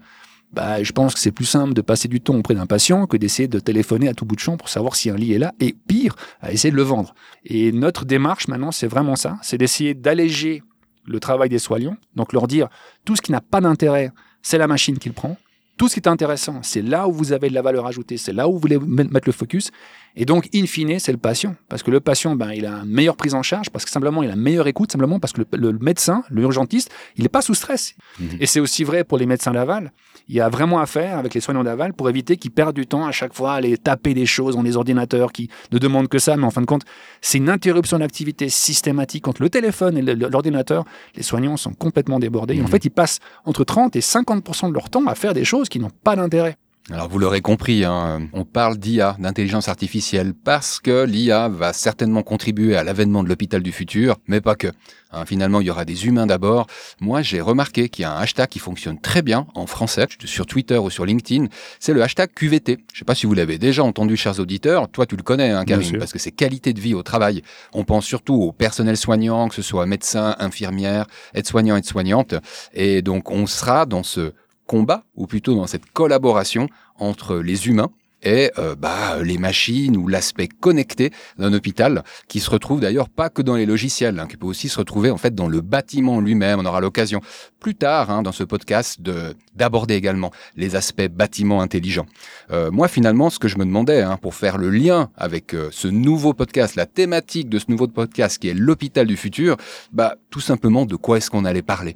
bah, 0.54 0.81
je 0.81 0.92
pense 0.94 1.13
que 1.13 1.19
c'est 1.19 1.34
plus 1.34 1.45
simple 1.45 1.74
de 1.74 1.81
passer 1.81 2.07
du 2.07 2.22
temps 2.22 2.36
auprès 2.36 2.56
d'un 2.56 2.66
patient 2.66 3.06
que 3.06 3.18
d'essayer 3.18 3.48
de 3.50 3.60
téléphoner 3.60 4.07
à 4.07 4.13
tout 4.13 4.25
bout 4.25 4.36
de 4.36 4.39
champ 4.39 4.56
pour 4.56 4.69
savoir 4.69 4.95
si 4.95 5.09
un 5.09 5.16
lit 5.16 5.33
est 5.33 5.40
là, 5.40 5.54
et 5.59 5.76
pire, 5.88 6.16
à 6.42 6.54
essayer 6.54 6.71
de 6.71 6.78
le 6.78 6.83
vendre. 6.83 7.14
Et 7.44 7.73
notre 7.73 8.06
démarche 8.06 8.47
maintenant, 8.47 8.71
c'est 8.71 8.88
vraiment 8.88 9.18
ça, 9.18 9.38
c'est 9.42 9.57
d'essayer 9.57 9.94
d'alléger 9.94 10.64
le 11.06 11.19
travail 11.19 11.50
des 11.50 11.59
soignants, 11.59 11.97
donc 12.16 12.33
leur 12.33 12.47
dire 12.47 12.69
tout 13.04 13.16
ce 13.16 13.21
qui 13.21 13.31
n'a 13.31 13.42
pas 13.42 13.61
d'intérêt, 13.61 14.11
c'est 14.42 14.57
la 14.57 14.68
machine 14.68 14.97
qui 14.97 15.09
le 15.09 15.14
prend, 15.14 15.38
tout 15.78 15.88
ce 15.88 15.94
qui 15.94 16.00
est 16.00 16.07
intéressant, 16.07 16.60
c'est 16.64 16.81
là 16.81 17.07
où 17.07 17.12
vous 17.12 17.31
avez 17.34 17.50
de 17.50 17.54
la 17.54 17.62
valeur 17.62 17.86
ajoutée, 17.86 18.18
c'est 18.18 18.34
là 18.34 18.48
où 18.48 18.54
vous 18.54 18.60
voulez 18.60 18.80
mettre 18.80 19.28
le 19.28 19.31
focus. 19.31 19.72
Et 20.19 20.26
donc, 20.26 20.50
in 20.54 20.66
fine, 20.66 20.98
c'est 20.98 21.12
le 21.12 21.19
patient. 21.19 21.56
Parce 21.69 21.84
que 21.84 21.92
le 21.92 22.00
patient, 22.00 22.36
ben, 22.36 22.52
il 22.52 22.66
a 22.66 22.80
une 22.80 22.90
meilleure 22.90 23.16
prise 23.16 23.36
en 23.36 23.44
charge, 23.44 23.69
parce 23.69 23.86
que 23.86 23.92
simplement, 23.92 24.24
il 24.24 24.30
a 24.31 24.34
une 24.34 24.42
meilleure 24.42 24.66
écoute, 24.66 24.92
simplement 24.92 25.19
parce 25.19 25.31
que 25.31 25.44
le, 25.54 25.74
médecin, 25.74 26.24
l'urgentiste, 26.31 26.92
il 27.18 27.22
n'est 27.22 27.30
pas 27.30 27.44
sous 27.44 27.54
stress. 27.54 27.94
Mhm. 28.19 28.30
Et 28.40 28.48
c'est 28.48 28.60
aussi 28.60 28.84
vrai 28.84 29.04
pour 29.04 29.19
les 29.19 29.28
médecins 29.28 29.52
d'aval. 29.52 29.92
Il 30.28 30.36
y 30.36 30.42
a 30.42 30.50
vraiment 30.50 30.80
à 30.80 30.88
faire 30.88 31.19
avec 31.19 31.36
les 31.36 31.40
soignants 31.40 31.64
d'aval 31.64 31.94
pour 31.94 32.10
éviter 32.10 32.36
qu'ils 32.36 32.52
perdent 32.52 32.76
du 32.76 32.88
temps 32.88 33.06
à 33.06 33.12
chaque 33.12 33.34
fois 33.34 33.54
à 33.54 33.56
aller 33.57 33.78
taper 33.78 34.14
des 34.14 34.26
choses 34.26 34.56
dans 34.56 34.64
les 34.64 34.76
ordinateurs 34.76 35.31
qui 35.31 35.50
ne 35.72 35.78
demandent 35.78 36.10
que 36.10 36.19
ça. 36.19 36.36
Mais 36.36 36.44
en 36.44 36.52
fin 36.52 36.62
de 36.62 36.66
compte, 36.66 36.84
c'est 37.22 37.38
une 37.38 37.50
interruption 37.50 38.00
d'activité 38.00 38.50
systématique 38.50 39.28
entre 39.28 39.44
le 39.44 39.50
téléphone 39.50 39.98
et 39.98 40.02
l'ordinateur. 40.02 40.84
Les 41.16 41.24
soignants 41.24 41.56
sont 41.56 41.74
complètement 41.74 42.19
débordés. 42.19 42.56
Et 42.56 42.60
en 42.60 42.64
mhm. 42.64 42.69
fait, 42.69 42.86
ils 42.86 42.90
passent 42.90 43.19
entre 43.46 43.64
30 43.64 43.96
et 43.96 44.02
50% 44.02 44.69
de 44.69 44.74
leur 44.74 44.90
temps 44.90 45.06
à 45.06 45.16
faire 45.16 45.34
des 45.34 45.46
choses 45.46 45.67
qui 45.69 45.80
n'ont 45.80 45.90
pas 45.90 46.16
d'intérêt. 46.16 46.57
Alors 46.90 47.09
vous 47.09 47.19
l'aurez 47.19 47.42
compris, 47.42 47.83
hein, 47.83 48.30
on 48.31 48.45
parle 48.45 48.78
d'IA, 48.78 49.18
d'intelligence 49.19 49.68
artificielle, 49.68 50.33
parce 50.33 50.80
que 50.80 51.04
l'IA 51.04 51.50
va 51.50 51.74
certainement 51.74 52.24
contribuer 52.24 52.78
à 52.78 52.83
l'avènement 52.86 53.24
de 53.24 53.28
l'hôpital 53.28 53.62
du 53.62 53.74
futur, 53.74 54.16
mais 54.28 54.40
pas 54.40 54.56
que. 54.56 54.69
Hein, 55.12 55.26
finalement, 55.26 55.59
il 55.59 55.68
y 55.68 55.69
aura 55.69 55.83
des 55.83 56.06
humains 56.06 56.26
d'abord. 56.26 56.68
Moi, 57.02 57.21
j'ai 57.24 57.42
remarqué 57.42 57.90
qu'il 57.90 58.04
y 58.04 58.06
a 58.06 58.14
un 58.14 58.21
hashtag 58.21 58.47
qui 58.47 58.59
fonctionne 58.59 59.02
très 59.02 59.21
bien 59.21 59.47
en 59.54 59.66
français, 59.66 60.07
sur 60.24 60.45
Twitter 60.45 60.78
ou 60.78 60.90
sur 60.90 61.06
LinkedIn, 61.06 61.47
c'est 61.81 61.94
le 61.94 62.02
hashtag 62.02 62.30
QVT. 62.33 62.78
Je 62.94 62.95
ne 62.95 63.00
sais 63.00 63.06
pas 63.06 63.16
si 63.16 63.26
vous 63.26 63.33
l'avez 63.33 63.57
déjà 63.57 63.83
entendu, 63.83 64.16
chers 64.16 64.40
auditeurs. 64.40 64.88
Toi, 64.88 65.06
tu 65.06 65.18
le 65.18 65.24
connais, 65.24 65.50
hein, 65.50 65.66
Karim, 65.66 65.97
parce 65.97 66.14
que 66.14 66.19
c'est 66.19 66.31
qualité 66.31 66.71
de 66.71 66.80
vie 66.80 66.94
au 66.94 67.04
travail. 67.04 67.42
On 67.74 67.83
pense 67.83 68.06
surtout 68.06 68.36
au 68.36 68.54
personnel 68.54 68.95
soignant, 68.95 69.50
que 69.50 69.56
ce 69.56 69.62
soit 69.62 69.86
médecin, 69.86 70.38
infirmière, 70.40 71.06
aide-soignant, 71.33 71.76
aide-soignante. 71.76 72.36
Et 72.74 73.02
donc, 73.02 73.30
on 73.30 73.45
sera 73.45 73.86
dans 73.86 74.04
ce 74.04 74.31
combat, 74.68 75.04
ou 75.16 75.26
plutôt 75.26 75.56
dans 75.56 75.66
cette 75.66 75.90
collaboration 75.92 76.69
entre 77.00 77.38
les 77.38 77.68
humains 77.68 77.90
et 78.24 78.52
euh, 78.57 78.76
bah, 78.76 79.21
les 79.21 79.38
machines 79.38 79.95
ou 79.95 80.07
l'aspect 80.07 80.47
connecté 80.47 81.12
d'un 81.38 81.54
hôpital 81.54 82.04
qui 82.28 82.40
se 82.40 82.50
retrouve 82.50 82.80
d'ailleurs 82.80 83.09
pas 83.09 83.30
que 83.30 83.42
dans 83.42 83.56
les 83.56 83.66
logiciels, 83.66 84.19
hein, 84.19 84.28
qui 84.28 84.38
peut 84.38 84.47
aussi 84.47 84.69
se 84.69 84.80
retrouver 84.80 85.12
en 85.12 85.18
fait 85.18 85.36
dans 85.36 85.47
le 85.47 85.62
bâtiment 85.62 86.19
lui-même. 86.19 86.59
On 86.59 86.66
aura 86.66 86.81
l'occasion 86.81 87.21
plus 87.59 87.76
tard 87.76 88.09
hein, 88.09 88.24
dans 88.24 88.31
ce 88.31 88.44
podcast 88.44 89.02
de 89.02 89.36
d'aborder 89.56 89.95
également 89.95 90.31
les 90.56 90.76
aspects 90.76 91.07
bâtiments 91.07 91.62
intelligents. 91.62 92.06
Euh, 92.52 92.71
moi 92.71 92.88
finalement, 92.88 93.30
ce 93.30 93.40
que 93.40 93.47
je 93.47 93.57
me 93.57 93.66
demandais 93.66 94.02
hein, 94.02 94.18
pour 94.21 94.36
faire 94.36 94.57
le 94.57 94.69
lien 94.69 95.09
avec 95.16 95.54
euh, 95.54 95.69
ce 95.71 95.88
nouveau 95.88 96.33
podcast, 96.33 96.76
la 96.76 96.86
thématique 96.86 97.50
de 97.50 97.59
ce 97.59 97.66
nouveau 97.69 97.88
podcast 97.88 98.40
qui 98.40 98.50
est 98.50 98.54
l'hôpital 98.54 99.07
du 99.07 99.18
futur, 99.18 99.57
bah 99.92 100.16
tout 100.30 100.42
simplement 100.42 100.86
de 100.86 100.95
quoi 100.95 101.18
est-ce 101.18 101.30
qu'on 101.30 101.45
allait 101.45 101.62
parler? 101.62 101.95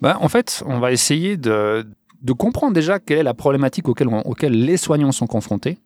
Bah, 0.00 0.18
en 0.20 0.28
fait, 0.28 0.62
on 0.66 0.78
va 0.78 0.92
essayer 0.92 1.36
de, 1.36 1.86
de 2.22 2.32
comprendre 2.32 2.74
déjà 2.74 2.98
quelle 2.98 3.18
est 3.18 3.22
la 3.22 3.34
problématique 3.34 3.88
auquel, 3.88 4.08
auquel 4.24 4.52
les 4.52 4.76
soignants 4.76 5.12
sont 5.12 5.26
confrontés 5.26 5.78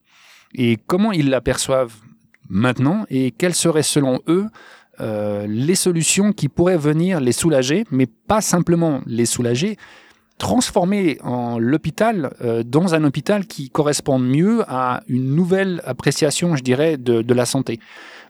et 0.55 0.79
comment 0.87 1.13
ils 1.13 1.31
l'aperçoivent 1.31 1.95
maintenant 2.49 3.05
et 3.09 3.31
quelles 3.31 3.55
seraient 3.55 3.85
selon 3.85 4.21
eux 4.27 4.47
euh, 5.01 5.47
les 5.49 5.77
solutions 5.77 6.33
qui 6.33 6.49
pourraient 6.49 6.77
venir 6.77 7.21
les 7.21 7.33
soulager, 7.33 7.85
mais 7.91 8.07
pas 8.07 8.41
simplement 8.41 9.01
les 9.07 9.25
soulager, 9.25 9.77
transformer 10.39 11.19
l'hôpital 11.59 12.35
euh, 12.43 12.63
dans 12.63 12.95
un 12.95 13.05
hôpital 13.05 13.47
qui 13.47 13.71
correspond 13.71 14.19
mieux 14.19 14.63
à 14.69 15.03
une 15.07 15.35
nouvelle 15.35 15.81
appréciation, 15.85 16.57
je 16.57 16.63
dirais, 16.63 16.97
de 16.97 17.35
la 17.35 17.47
santé. 17.47 17.79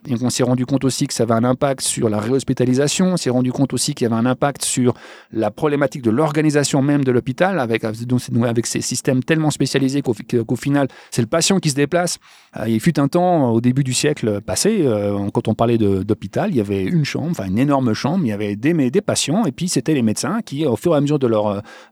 On 0.09 0.31
s'est 0.31 0.43
rendu 0.43 0.65
compte 0.65 0.83
aussi 0.83 1.05
que 1.05 1.13
ça 1.13 1.23
avait 1.23 1.33
un 1.33 1.43
impact 1.43 1.81
sur 1.81 2.09
la 2.09 2.19
réhospitalisation. 2.19 3.13
On 3.13 3.17
s'est 3.17 3.29
rendu 3.29 3.51
compte 3.51 3.71
aussi 3.73 3.93
qu'il 3.93 4.05
y 4.05 4.11
avait 4.11 4.19
un 4.19 4.25
impact 4.25 4.63
sur 4.63 4.95
la 5.31 5.51
problématique 5.51 6.01
de 6.01 6.09
l'organisation 6.09 6.81
même 6.81 7.03
de 7.03 7.11
l'hôpital, 7.11 7.59
avec, 7.59 7.83
avec 7.83 8.65
ces 8.65 8.81
systèmes 8.81 9.23
tellement 9.23 9.51
spécialisés 9.51 10.01
qu'au 10.01 10.55
final, 10.55 10.87
c'est 11.11 11.21
le 11.21 11.27
patient 11.27 11.59
qui 11.59 11.69
se 11.69 11.75
déplace. 11.75 12.17
Euh, 12.57 12.67
il 12.67 12.79
fut 12.79 12.99
un 12.99 13.07
temps, 13.07 13.51
au 13.51 13.61
début 13.61 13.83
du 13.83 13.93
siècle 13.93 14.41
passé, 14.41 14.81
euh, 14.81 15.29
quand 15.31 15.47
on 15.47 15.53
parlait 15.53 15.77
d'hôpital, 15.77 16.49
il 16.49 16.57
y 16.57 16.61
avait 16.61 16.83
une 16.83 17.05
chambre, 17.05 17.29
enfin 17.29 17.45
une 17.45 17.59
énorme 17.59 17.93
chambre, 17.93 18.25
il 18.25 18.29
y 18.29 18.33
avait 18.33 18.55
des, 18.55 19.01
patients, 19.01 19.45
et 19.45 19.51
puis 19.51 19.67
c'était 19.67 19.93
les 19.93 20.01
médecins 20.01 20.41
qui, 20.43 20.65
au 20.65 20.75
fur 20.75 20.93
et 20.93 20.97
à 20.97 21.01
mesure 21.01 21.19
de 21.19 21.27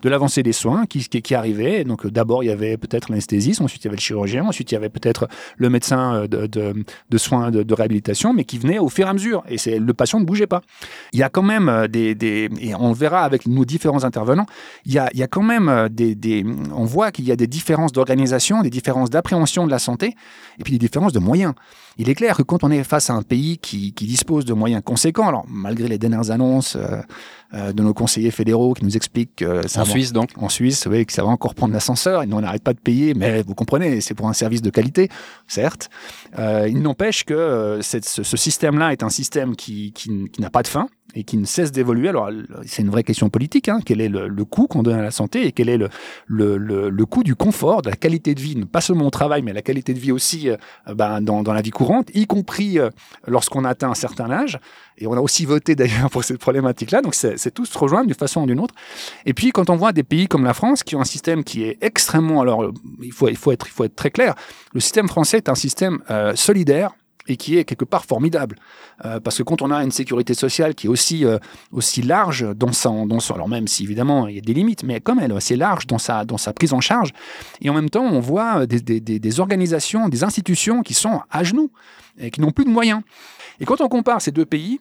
l'avancée 0.09 0.41
des 0.41 0.53
soins, 0.53 0.85
qui, 0.87 1.35
arrivaient. 1.35 1.83
Donc 1.83 2.07
d'abord, 2.07 2.43
il 2.43 2.47
y 2.47 2.51
avait 2.51 2.77
peut-être 2.77 3.09
l'anesthésiste, 3.09 3.61
ensuite 3.61 3.83
il 3.83 3.85
y 3.85 3.89
avait 3.89 3.97
le 3.97 4.01
chirurgien, 4.01 4.45
ensuite 4.45 4.71
il 4.71 4.75
y 4.75 4.77
avait 4.77 4.89
peut-être 4.89 5.27
le 5.57 5.69
médecin 5.69 6.25
de, 6.27 7.17
soins 7.17 7.51
de 7.51 7.73
réhabilitation 7.73 7.98
mais 8.33 8.43
qui 8.43 8.57
venait 8.57 8.79
au 8.79 8.89
fur 8.89 9.07
et 9.07 9.09
à 9.09 9.13
mesure. 9.13 9.43
Et 9.47 9.57
c'est 9.57 9.79
le 9.79 9.93
patient 9.93 10.19
ne 10.19 10.25
bougeait 10.25 10.47
pas. 10.47 10.61
Il 11.13 11.19
y 11.19 11.23
a 11.23 11.29
quand 11.29 11.43
même 11.43 11.69
euh, 11.69 11.87
des, 11.87 12.15
des 12.15 12.49
et 12.59 12.75
on 12.75 12.93
verra 12.93 13.23
avec 13.23 13.47
nos 13.47 13.65
différents 13.65 14.03
intervenants, 14.03 14.45
il 14.85 14.93
y 14.93 14.99
a, 14.99 15.09
il 15.13 15.19
y 15.19 15.23
a 15.23 15.27
quand 15.27 15.43
même 15.43 15.69
euh, 15.69 15.89
des, 15.89 16.15
des 16.15 16.45
on 16.73 16.85
voit 16.85 17.11
qu'il 17.11 17.25
y 17.25 17.31
a 17.31 17.35
des 17.35 17.47
différences 17.47 17.91
d'organisation, 17.91 18.61
des 18.61 18.69
différences 18.69 19.09
d'appréhension 19.09 19.65
de 19.65 19.71
la 19.71 19.79
santé, 19.79 20.15
et 20.59 20.63
puis 20.63 20.73
des 20.73 20.79
différences 20.79 21.13
de 21.13 21.19
moyens. 21.19 21.53
Il 21.97 22.09
est 22.09 22.15
clair 22.15 22.37
que 22.37 22.43
quand 22.43 22.63
on 22.63 22.71
est 22.71 22.83
face 22.83 23.09
à 23.09 23.13
un 23.13 23.23
pays 23.23 23.57
qui, 23.57 23.93
qui 23.93 24.05
dispose 24.05 24.45
de 24.45 24.53
moyens 24.53 24.81
conséquents, 24.83 25.27
alors 25.27 25.45
malgré 25.49 25.87
les 25.87 25.97
dernières 25.97 26.31
annonces 26.31 26.77
euh, 26.77 27.01
euh, 27.53 27.73
de 27.73 27.81
nos 27.81 27.95
conseillers 27.95 28.31
fédéraux 28.31 28.75
qui 28.75 28.85
nous 28.85 28.95
expliquent 28.95 29.37
que 29.37 29.67
ça 29.67 29.81
en 29.81 29.85
Suisse 29.85 30.13
donc 30.13 30.29
en 30.37 30.49
Suisse, 30.49 30.87
oui, 30.89 31.05
que 31.05 31.13
ça 31.13 31.23
va 31.23 31.29
encore 31.29 31.55
prendre 31.55 31.73
l'ascenseur. 31.73 32.23
Ils 32.23 32.29
n'arrêtent 32.29 32.63
pas 32.63 32.73
de 32.73 32.79
payer, 32.79 33.15
mais 33.15 33.41
vous 33.41 33.55
comprenez, 33.55 34.01
c'est 34.01 34.13
pour 34.13 34.27
un 34.27 34.33
service 34.33 34.61
de 34.61 34.69
qualité, 34.69 35.09
certes. 35.47 35.89
Euh, 36.37 36.67
il 36.69 36.81
n'empêche 36.81 37.23
que 37.23 37.33
euh, 37.33 37.81
ce, 37.81 37.99
ce 38.01 38.37
système-là 38.37 38.91
est 38.91 39.01
un 39.01 39.09
système 39.09 39.55
qui, 39.55 39.93
qui, 39.93 40.29
qui 40.29 40.41
n'a 40.41 40.51
pas 40.51 40.61
de 40.61 40.67
fin 40.67 40.89
et 41.15 41.23
qui 41.23 41.37
ne 41.37 41.45
cesse 41.45 41.71
d'évoluer. 41.71 42.09
Alors, 42.09 42.29
c'est 42.65 42.81
une 42.81 42.89
vraie 42.89 43.03
question 43.03 43.29
politique. 43.29 43.69
Hein. 43.69 43.79
Quel 43.83 44.01
est 44.01 44.09
le, 44.09 44.27
le 44.27 44.45
coût 44.45 44.67
qu'on 44.67 44.83
donne 44.83 44.99
à 44.99 45.01
la 45.01 45.11
santé 45.11 45.45
et 45.45 45.51
quel 45.51 45.69
est 45.69 45.77
le, 45.77 45.89
le, 46.27 46.57
le, 46.89 47.05
coût 47.05 47.23
du 47.23 47.35
confort, 47.35 47.81
de 47.81 47.89
la 47.89 47.95
qualité 47.95 48.35
de 48.35 48.39
vie, 48.39 48.55
pas 48.65 48.81
seulement 48.81 49.07
au 49.07 49.09
travail, 49.09 49.41
mais 49.41 49.53
la 49.53 49.61
qualité 49.61 49.93
de 49.93 49.99
vie 49.99 50.11
aussi 50.11 50.49
euh, 50.49 50.57
ben, 50.93 51.21
dans, 51.21 51.43
dans, 51.43 51.53
la 51.53 51.61
vie 51.61 51.71
courante, 51.71 52.09
y 52.13 52.27
compris 52.27 52.79
euh, 52.79 52.89
lorsqu'on 53.27 53.65
atteint 53.65 53.89
un 53.89 53.95
certain 53.95 54.29
âge. 54.29 54.59
Et 54.97 55.07
on 55.07 55.13
a 55.13 55.19
aussi 55.19 55.45
voté 55.45 55.75
d'ailleurs 55.75 56.09
pour 56.09 56.23
cette 56.23 56.39
problématique-là. 56.39 57.01
Donc, 57.01 57.15
c'est 57.15 57.51
tout 57.51 57.65
se 57.65 57.77
rejoindre 57.77 58.07
d'une 58.07 58.15
façon 58.15 58.43
ou 58.43 58.45
d'une 58.45 58.59
autre. 58.59 58.75
Et 59.25 59.33
puis, 59.33 59.51
quand 59.51 59.69
on 59.69 59.75
voit 59.75 59.93
des 59.93 60.03
pays 60.03 60.27
comme 60.27 60.43
la 60.43 60.53
France 60.53 60.83
qui 60.83 60.95
ont 60.95 61.01
un 61.01 61.05
système 61.05 61.43
qui 61.43 61.63
est 61.63 61.77
extrêmement... 61.81 62.41
Alors, 62.41 62.71
il 63.01 63.11
faut, 63.11 63.29
il 63.29 63.37
faut, 63.37 63.51
être, 63.51 63.67
il 63.67 63.71
faut 63.71 63.85
être 63.85 63.95
très 63.95 64.11
clair. 64.11 64.35
Le 64.73 64.79
système 64.79 65.07
français 65.07 65.37
est 65.37 65.49
un 65.49 65.55
système 65.55 65.99
euh, 66.09 66.35
solidaire 66.35 66.91
et 67.29 67.37
qui 67.37 67.57
est 67.57 67.65
quelque 67.65 67.85
part 67.85 68.05
formidable. 68.05 68.55
Euh, 69.05 69.19
parce 69.19 69.37
que 69.37 69.43
quand 69.43 69.61
on 69.61 69.71
a 69.71 69.83
une 69.83 69.91
sécurité 69.91 70.33
sociale 70.33 70.75
qui 70.75 70.87
est 70.87 70.89
aussi, 70.89 71.25
euh, 71.25 71.37
aussi 71.71 72.01
large 72.01 72.45
dans 72.55 72.73
son, 72.73 73.05
dans 73.05 73.19
son... 73.19 73.35
Alors 73.35 73.47
même 73.47 73.67
si 73.67 73.83
évidemment 73.83 74.27
il 74.27 74.35
y 74.35 74.37
a 74.37 74.41
des 74.41 74.53
limites, 74.53 74.83
mais 74.83 74.99
comme 74.99 75.19
elle 75.19 75.31
est 75.31 75.35
assez 75.35 75.55
large 75.55 75.87
dans 75.87 75.97
sa, 75.97 76.25
dans 76.25 76.37
sa 76.37 76.53
prise 76.53 76.73
en 76.73 76.81
charge, 76.81 77.11
et 77.61 77.69
en 77.69 77.73
même 77.73 77.89
temps 77.89 78.05
on 78.05 78.19
voit 78.19 78.65
des, 78.65 78.81
des, 78.81 78.99
des 78.99 79.39
organisations, 79.39 80.09
des 80.09 80.23
institutions 80.23 80.81
qui 80.81 80.93
sont 80.93 81.21
à 81.29 81.43
genoux 81.43 81.71
et 82.17 82.31
qui 82.31 82.41
n'ont 82.41 82.51
plus 82.51 82.65
de 82.65 82.69
moyens. 82.69 83.01
Et 83.59 83.65
quand 83.65 83.81
on 83.81 83.87
compare 83.87 84.21
ces 84.21 84.31
deux 84.31 84.45
pays, 84.45 84.79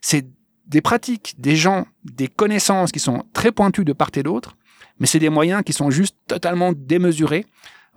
c'est 0.00 0.26
des 0.66 0.80
pratiques, 0.80 1.34
des 1.38 1.56
gens, 1.56 1.86
des 2.04 2.28
connaissances 2.28 2.92
qui 2.92 3.00
sont 3.00 3.24
très 3.32 3.52
pointues 3.52 3.84
de 3.84 3.92
part 3.92 4.10
et 4.14 4.22
d'autre, 4.22 4.56
mais 4.98 5.06
c'est 5.06 5.18
des 5.18 5.30
moyens 5.30 5.62
qui 5.64 5.72
sont 5.72 5.90
juste 5.90 6.16
totalement 6.26 6.72
démesurés. 6.74 7.46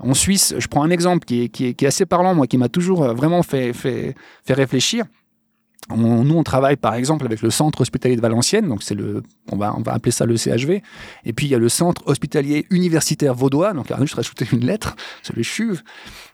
En 0.04 0.14
Suisse, 0.14 0.54
je 0.58 0.68
prends 0.68 0.84
un 0.84 0.90
exemple 0.90 1.26
qui 1.26 1.44
est, 1.44 1.84
assez 1.84 2.06
parlant, 2.06 2.36
moi, 2.36 2.46
qui 2.46 2.58
m'a 2.58 2.70
toujours 2.70 3.04
euh, 3.04 3.14
vraiment 3.14 3.42
fait, 3.42 3.74
fait, 3.74 4.16
fait 4.46 4.54
réfléchir. 4.54 5.06
On, 5.90 6.24
nous, 6.24 6.36
on 6.36 6.44
travaille 6.44 6.78
par 6.78 6.94
exemple 6.96 7.26
avec 7.26 7.42
le 7.42 7.50
centre 7.50 7.82
hospitalier 7.82 8.16
de 8.16 8.22
Valenciennes, 8.22 8.68
donc 8.68 8.84
c'est 8.84 8.96
le, 8.96 9.22
on 9.52 9.58
va, 9.58 9.76
on 9.78 9.82
va 9.82 9.94
appeler 9.94 10.12
ça 10.12 10.26
le 10.26 10.38
CHV. 10.38 10.82
Et 11.26 11.34
puis 11.34 11.48
il 11.48 11.50
y 11.50 11.56
a 11.56 11.58
le 11.58 11.70
centre 11.70 12.02
hospitalier 12.06 12.66
universitaire 12.70 13.34
vaudois, 13.34 13.74
donc 13.74 13.90
là, 13.90 13.98
je 14.04 14.16
rajouter 14.16 14.46
une 14.52 14.66
lettre, 14.66 14.96
c'est 15.22 15.36
le 15.36 15.44
CHUV. 15.44 15.80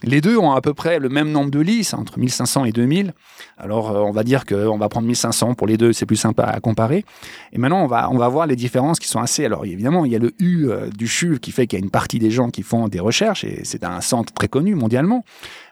Les 0.03 0.21
deux 0.21 0.37
ont 0.37 0.51
à 0.51 0.61
peu 0.61 0.73
près 0.73 0.99
le 0.99 1.09
même 1.09 1.31
nombre 1.31 1.51
de 1.51 1.59
lits, 1.59 1.89
entre 1.93 2.19
1500 2.19 2.65
et 2.65 2.71
2000. 2.71 3.13
Alors 3.57 3.91
euh, 3.91 4.01
on 4.01 4.11
va 4.11 4.23
dire 4.23 4.45
qu'on 4.45 4.77
va 4.77 4.87
prendre 4.89 5.07
1500 5.07 5.55
pour 5.55 5.67
les 5.67 5.77
deux, 5.77 5.93
c'est 5.93 6.05
plus 6.05 6.15
sympa 6.15 6.43
à 6.43 6.59
comparer. 6.59 7.03
Et 7.51 7.57
maintenant, 7.57 7.83
on 7.83 7.87
va, 7.87 8.09
on 8.11 8.17
va 8.17 8.27
voir 8.27 8.45
les 8.45 8.55
différences 8.55 8.99
qui 8.99 9.07
sont 9.07 9.19
assez. 9.19 9.45
Alors 9.45 9.65
évidemment, 9.65 10.05
il 10.05 10.11
y 10.11 10.15
a 10.15 10.19
le 10.19 10.33
U 10.39 10.69
euh, 10.69 10.89
du 10.89 11.07
CHUV 11.07 11.39
qui 11.39 11.51
fait 11.51 11.67
qu'il 11.67 11.79
y 11.79 11.81
a 11.81 11.83
une 11.83 11.91
partie 11.91 12.19
des 12.19 12.31
gens 12.31 12.49
qui 12.49 12.61
font 12.61 12.87
des 12.87 12.99
recherches, 12.99 13.43
et 13.43 13.61
c'est 13.63 13.83
un 13.83 14.01
centre 14.01 14.31
très 14.33 14.47
connu 14.47 14.75
mondialement. 14.75 15.25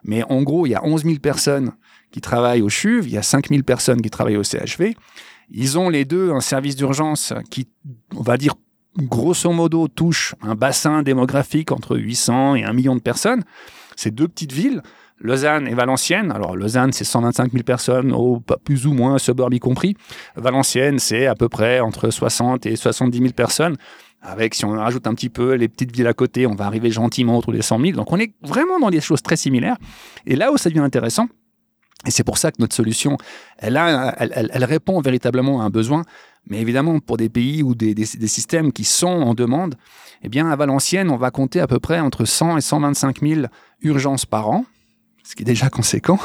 Mais 0.03 0.23
en 0.29 0.41
gros, 0.41 0.65
il 0.65 0.71
y 0.71 0.75
a 0.75 0.83
11 0.83 1.03
000 1.03 1.15
personnes 1.19 1.71
qui 2.11 2.21
travaillent 2.21 2.61
au 2.61 2.69
CHUV, 2.69 3.07
il 3.07 3.13
y 3.13 3.17
a 3.17 3.23
5000 3.23 3.63
personnes 3.63 4.01
qui 4.01 4.09
travaillent 4.09 4.37
au 4.37 4.43
CHV. 4.43 4.95
Ils 5.49 5.79
ont 5.79 5.89
les 5.89 6.05
deux 6.05 6.31
un 6.31 6.41
service 6.41 6.75
d'urgence 6.75 7.33
qui, 7.49 7.67
on 8.15 8.21
va 8.21 8.37
dire, 8.37 8.55
grosso 8.97 9.51
modo, 9.51 9.87
touche 9.87 10.35
un 10.41 10.55
bassin 10.55 11.03
démographique 11.03 11.71
entre 11.71 11.97
800 11.97 12.55
et 12.55 12.63
1 12.63 12.73
million 12.73 12.95
de 12.95 13.01
personnes. 13.01 13.43
C'est 13.95 14.13
deux 14.13 14.27
petites 14.27 14.51
villes, 14.51 14.81
Lausanne 15.19 15.67
et 15.67 15.73
Valenciennes. 15.73 16.31
Alors, 16.31 16.55
Lausanne, 16.55 16.91
c'est 16.91 17.03
125 17.03 17.51
000 17.51 17.63
personnes, 17.63 18.11
au, 18.11 18.41
plus 18.63 18.85
ou 18.85 18.93
moins, 18.93 19.17
suburb 19.17 19.53
y 19.53 19.59
compris. 19.59 19.95
Valenciennes, 20.35 20.99
c'est 20.99 21.25
à 21.27 21.35
peu 21.35 21.49
près 21.49 21.79
entre 21.79 22.09
60 22.09 22.65
et 22.65 22.75
70 22.75 23.17
000 23.17 23.31
personnes. 23.31 23.75
Avec, 24.21 24.55
si 24.55 24.65
on 24.65 24.71
rajoute 24.71 25.07
un 25.07 25.13
petit 25.13 25.29
peu 25.29 25.53
les 25.53 25.67
petites 25.67 25.95
villes 25.95 26.07
à 26.07 26.13
côté, 26.13 26.47
on 26.47 26.55
va 26.55 26.65
arriver 26.65 26.91
gentiment 26.91 27.37
autour 27.37 27.53
des 27.53 27.61
100 27.61 27.79
000. 27.79 27.91
Donc, 27.93 28.11
on 28.11 28.19
est 28.19 28.33
vraiment 28.41 28.79
dans 28.79 28.89
des 28.89 29.01
choses 29.01 29.21
très 29.21 29.35
similaires. 29.35 29.77
Et 30.25 30.35
là 30.35 30.51
où 30.51 30.57
ça 30.57 30.69
devient 30.69 30.81
intéressant, 30.81 31.27
et 32.05 32.11
c'est 32.11 32.23
pour 32.23 32.37
ça 32.37 32.51
que 32.51 32.57
notre 32.59 32.75
solution, 32.75 33.17
elle, 33.57 33.77
répond 34.65 35.01
véritablement 35.01 35.61
à 35.61 35.65
un 35.65 35.69
besoin. 35.69 36.03
Mais 36.49 36.61
évidemment, 36.61 36.99
pour 36.99 37.17
des 37.17 37.27
pays 37.27 37.63
ou 37.63 37.75
des, 37.75 38.05
systèmes 38.05 38.71
qui 38.71 38.83
sont 38.83 39.07
en 39.07 39.33
demande, 39.33 39.75
eh 40.23 40.29
bien, 40.29 40.49
à 40.49 40.55
Valenciennes, 40.55 41.09
on 41.09 41.17
va 41.17 41.31
compter 41.31 41.59
à 41.59 41.67
peu 41.67 41.79
près 41.79 41.99
entre 41.99 42.25
100 42.25 42.57
et 42.57 42.61
125 42.61 43.21
000 43.21 43.41
urgences 43.81 44.25
par 44.25 44.49
an, 44.49 44.65
ce 45.23 45.35
qui 45.35 45.41
est 45.41 45.45
déjà 45.45 45.69
conséquent. 45.71 46.19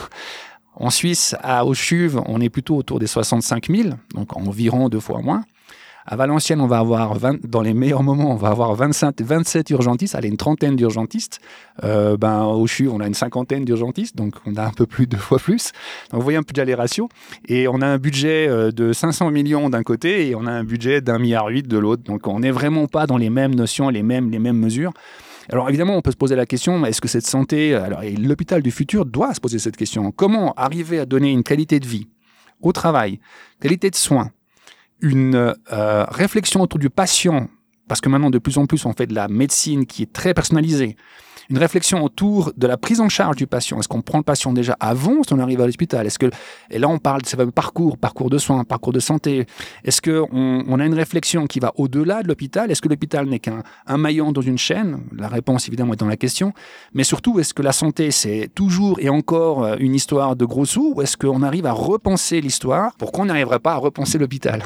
En 0.75 0.91
Suisse, 0.91 1.35
à 1.41 1.67
Auchuve, 1.67 2.23
on 2.26 2.41
est 2.41 2.49
plutôt 2.49 2.76
autour 2.76 2.99
des 2.99 3.07
65 3.07 3.69
000, 3.69 3.91
donc 4.14 4.37
environ 4.37 4.88
deux 4.88 5.00
fois 5.00 5.21
moins. 5.21 5.45
À 6.04 6.16
Valenciennes, 6.16 6.61
on 6.61 6.66
va 6.66 6.78
avoir 6.78 7.14
20, 7.14 7.47
dans 7.47 7.62
les 7.62 7.75
meilleurs 7.75 8.02
moments, 8.02 8.32
on 8.32 8.37
va 8.37 8.49
avoir 8.49 8.75
25, 8.75 9.21
27 9.21 9.71
urgentistes, 9.71 10.16
allez, 10.16 10.28
une 10.28 10.37
trentaine 10.37 10.75
d'urgentistes. 10.75 11.38
Euh, 11.85 12.16
ben, 12.16 12.42
au 12.42 12.66
CHU, 12.66 12.88
on 12.88 12.99
a 12.99 13.06
une 13.06 13.14
cinquantaine 13.14 13.64
d'urgentistes, 13.64 14.16
donc 14.16 14.35
on 14.44 14.56
a 14.56 14.64
un 14.64 14.73
peu 14.73 14.85
plus, 14.87 15.06
deux 15.09 15.16
fois 15.16 15.38
plus. 15.38 15.71
Donc 16.11 16.18
vous 16.18 16.25
voyez 16.25 16.38
un 16.38 16.42
peu 16.42 16.52
déjà 16.52 16.64
les 16.64 16.75
ratios. 16.75 17.09
Et 17.47 17.68
on 17.68 17.80
a 17.80 17.87
un 17.87 17.99
budget 17.99 18.49
euh, 18.49 18.73
de 18.73 18.92
500 18.92 19.30
millions 19.30 19.71
d'un 19.71 19.85
côté 19.85 20.28
et 20.28 20.35
on 20.35 20.47
a 20.47 20.50
un 20.50 20.64
budget 20.64 21.00
d'un 21.02 21.21
milliard 21.21 21.47
huit 21.47 21.68
de 21.68 21.78
l'autre. 21.78 22.02
Donc 22.02 22.26
on 22.26 22.40
n'est 22.40 22.50
vraiment 22.50 22.88
pas 22.88 23.06
dans 23.06 23.16
les 23.16 23.30
mêmes 23.30 23.54
notions, 23.54 23.88
les 23.88 24.02
mêmes, 24.02 24.28
les 24.30 24.40
mêmes 24.40 24.59
mesures. 24.59 24.92
Alors 25.50 25.68
évidemment, 25.68 25.97
on 25.97 26.02
peut 26.02 26.11
se 26.11 26.16
poser 26.16 26.35
la 26.35 26.47
question, 26.47 26.85
est-ce 26.85 27.00
que 27.00 27.09
cette 27.09 27.26
santé, 27.26 27.75
alors 27.75 28.00
l'hôpital 28.18 28.62
du 28.62 28.71
futur 28.71 29.04
doit 29.06 29.35
se 29.35 29.40
poser 29.40 29.59
cette 29.59 29.76
question. 29.76 30.11
Comment 30.12 30.52
arriver 30.54 30.99
à 30.99 31.06
donner 31.06 31.30
une 31.30 31.42
qualité 31.42 31.80
de 31.80 31.87
vie 31.87 32.09
au 32.61 32.73
travail, 32.73 33.18
qualité 33.61 33.90
de 33.90 33.97
soins, 33.97 34.30
une 35.02 35.54
euh, 35.73 36.04
réflexion 36.04 36.62
autour 36.62 36.78
du 36.78 36.88
patient, 36.88 37.49
parce 37.88 38.00
que 38.00 38.08
maintenant 38.08 38.30
de 38.30 38.38
plus 38.38 38.58
en 38.58 38.66
plus 38.66 38.84
on 38.86 38.92
fait 38.92 39.06
de 39.06 39.14
la 39.14 39.28
médecine 39.28 39.86
qui 39.86 40.02
est 40.02 40.12
très 40.12 40.34
personnalisée, 40.34 40.96
une 41.50 41.58
réflexion 41.58 42.02
autour 42.02 42.52
de 42.56 42.66
la 42.66 42.76
prise 42.76 43.00
en 43.00 43.08
charge 43.08 43.36
du 43.36 43.46
patient. 43.46 43.78
Est-ce 43.78 43.88
qu'on 43.88 44.02
prend 44.02 44.18
le 44.18 44.24
patient 44.24 44.52
déjà 44.52 44.76
avant 44.80 45.22
son 45.22 45.38
arrivée 45.38 45.62
à 45.62 45.66
l'hôpital? 45.66 46.06
Est-ce 46.06 46.18
que 46.18 46.30
et 46.70 46.78
là 46.78 46.88
on 46.88 46.98
parle 46.98 47.22
de 47.22 47.26
ce 47.26 47.36
parcours, 47.36 47.98
parcours 47.98 48.30
de 48.30 48.38
soins, 48.38 48.64
parcours 48.64 48.92
de 48.92 49.00
santé. 49.00 49.46
Est-ce 49.84 50.00
que 50.00 50.22
on, 50.32 50.80
a 50.80 50.86
une 50.86 50.94
réflexion 50.94 51.46
qui 51.46 51.60
va 51.60 51.72
au-delà 51.76 52.22
de 52.22 52.28
l'hôpital? 52.28 52.70
Est-ce 52.70 52.80
que 52.80 52.88
l'hôpital 52.88 53.26
n'est 53.26 53.38
qu'un 53.38 53.62
un 53.86 53.96
maillon 53.98 54.32
dans 54.32 54.40
une 54.40 54.58
chaîne? 54.58 55.00
La 55.16 55.28
réponse 55.28 55.68
évidemment 55.68 55.92
est 55.92 56.00
dans 56.00 56.06
la 56.06 56.16
question. 56.16 56.52
Mais 56.94 57.04
surtout, 57.04 57.38
est-ce 57.38 57.54
que 57.54 57.62
la 57.62 57.72
santé 57.72 58.10
c'est 58.10 58.50
toujours 58.54 58.98
et 59.00 59.08
encore 59.08 59.64
euh, 59.64 59.76
une 59.78 59.94
histoire 59.94 60.36
de 60.36 60.44
gros 60.44 60.64
sous? 60.64 60.94
Ou 60.96 61.02
est-ce 61.02 61.16
qu'on 61.16 61.42
arrive 61.42 61.66
à 61.66 61.72
repenser 61.72 62.40
l'histoire 62.40 62.94
Pourquoi 62.96 63.24
on 63.24 63.26
n'arriverait 63.26 63.60
pas 63.60 63.72
à 63.72 63.76
repenser 63.76 64.18
l'hôpital? 64.18 64.62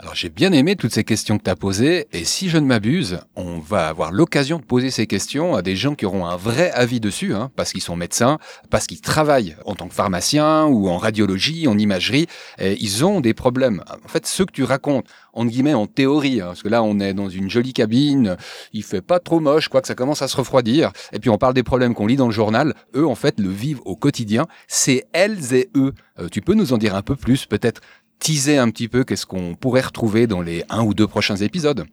Alors 0.00 0.14
j'ai 0.14 0.30
bien 0.30 0.50
aimé 0.52 0.76
toutes 0.76 0.94
ces 0.94 1.04
questions 1.04 1.36
que 1.36 1.44
tu 1.44 1.50
as 1.50 1.56
posées 1.56 2.08
et 2.14 2.24
si 2.24 2.48
je 2.48 2.56
ne 2.56 2.64
m'abuse, 2.64 3.18
on 3.36 3.58
va 3.58 3.86
avoir 3.86 4.12
l'occasion 4.12 4.58
de 4.58 4.64
poser 4.64 4.90
ces 4.90 5.06
questions 5.06 5.54
à 5.54 5.60
des 5.60 5.76
gens 5.76 5.94
qui 5.94 6.06
auront 6.06 6.24
un 6.24 6.36
vrai 6.36 6.70
avis 6.70 7.00
dessus, 7.00 7.34
hein, 7.34 7.50
parce 7.54 7.72
qu'ils 7.72 7.82
sont 7.82 7.96
médecins, 7.96 8.38
parce 8.70 8.86
qu'ils 8.86 9.02
travaillent 9.02 9.56
en 9.66 9.74
tant 9.74 9.88
que 9.88 9.94
pharmaciens 9.94 10.64
ou 10.64 10.88
en 10.88 10.96
radiologie, 10.96 11.68
en 11.68 11.76
imagerie, 11.76 12.28
et 12.58 12.78
ils 12.80 13.04
ont 13.04 13.20
des 13.20 13.34
problèmes. 13.34 13.84
En 14.02 14.08
fait, 14.08 14.26
ceux 14.26 14.46
que 14.46 14.52
tu 14.52 14.64
racontes, 14.64 15.04
en 15.34 15.44
guillemets, 15.44 15.74
en 15.74 15.86
théorie, 15.86 16.40
hein, 16.40 16.46
parce 16.46 16.62
que 16.62 16.70
là 16.70 16.82
on 16.82 16.98
est 16.98 17.12
dans 17.12 17.28
une 17.28 17.50
jolie 17.50 17.74
cabine, 17.74 18.38
il 18.72 18.82
fait 18.82 19.02
pas 19.02 19.18
trop 19.18 19.38
moche, 19.38 19.68
quoi 19.68 19.82
que 19.82 19.86
ça 19.86 19.94
commence 19.94 20.22
à 20.22 20.28
se 20.28 20.36
refroidir, 20.38 20.92
et 21.12 21.18
puis 21.18 21.28
on 21.28 21.36
parle 21.36 21.52
des 21.52 21.62
problèmes 21.62 21.92
qu'on 21.92 22.06
lit 22.06 22.16
dans 22.16 22.26
le 22.26 22.32
journal, 22.32 22.72
eux 22.96 23.06
en 23.06 23.14
fait 23.14 23.38
le 23.38 23.50
vivent 23.50 23.82
au 23.84 23.96
quotidien, 23.96 24.46
c'est 24.66 25.04
elles 25.12 25.52
et 25.52 25.68
eux. 25.76 25.92
Euh, 26.18 26.28
tu 26.30 26.40
peux 26.40 26.54
nous 26.54 26.72
en 26.72 26.78
dire 26.78 26.94
un 26.94 27.02
peu 27.02 27.16
plus 27.16 27.44
peut-être 27.44 27.82
teaser 28.20 28.58
un 28.58 28.70
petit 28.70 28.88
peu 28.88 29.04
qu'est-ce 29.04 29.26
qu'on 29.26 29.54
pourrait 29.54 29.80
retrouver 29.80 30.26
dans 30.26 30.42
les 30.42 30.64
un 30.68 30.82
ou 30.82 30.94
deux 30.94 31.06
prochains 31.08 31.36
épisodes 31.36 31.84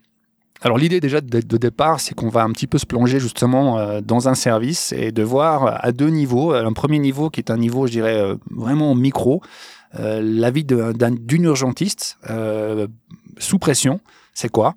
alors 0.61 0.77
l'idée 0.77 0.99
déjà 0.99 1.21
de, 1.21 1.57
départ, 1.57 1.99
c'est 1.99 2.15
qu'on 2.15 2.29
va 2.29 2.41
un 2.41 2.51
petit 2.51 2.67
peu 2.67 2.77
se 2.77 2.85
plonger 2.85 3.19
justement 3.19 3.77
euh, 3.77 4.01
dans 4.01 4.27
un 4.27 4.33
service 4.33 4.91
et 4.91 5.11
de 5.11 5.23
voir 5.23 5.79
à 5.85 5.91
deux 5.91 6.09
niveaux. 6.09 6.51
Un 6.51 6.73
premier 6.73 6.99
niveau 6.99 7.29
qui 7.29 7.39
est 7.39 7.51
un 7.51 7.57
niveau, 7.57 7.85
je 7.85 7.91
dirais, 7.91 8.17
euh, 8.17 8.35
vraiment 8.49 8.95
micro, 8.95 9.41
euh, 9.99 10.21
la 10.23 10.51
d'une 10.51 11.43
urgentiste 11.43 12.17
sous 13.37 13.59
pression, 13.59 13.99
c'est 14.33 14.49
quoi? 14.49 14.75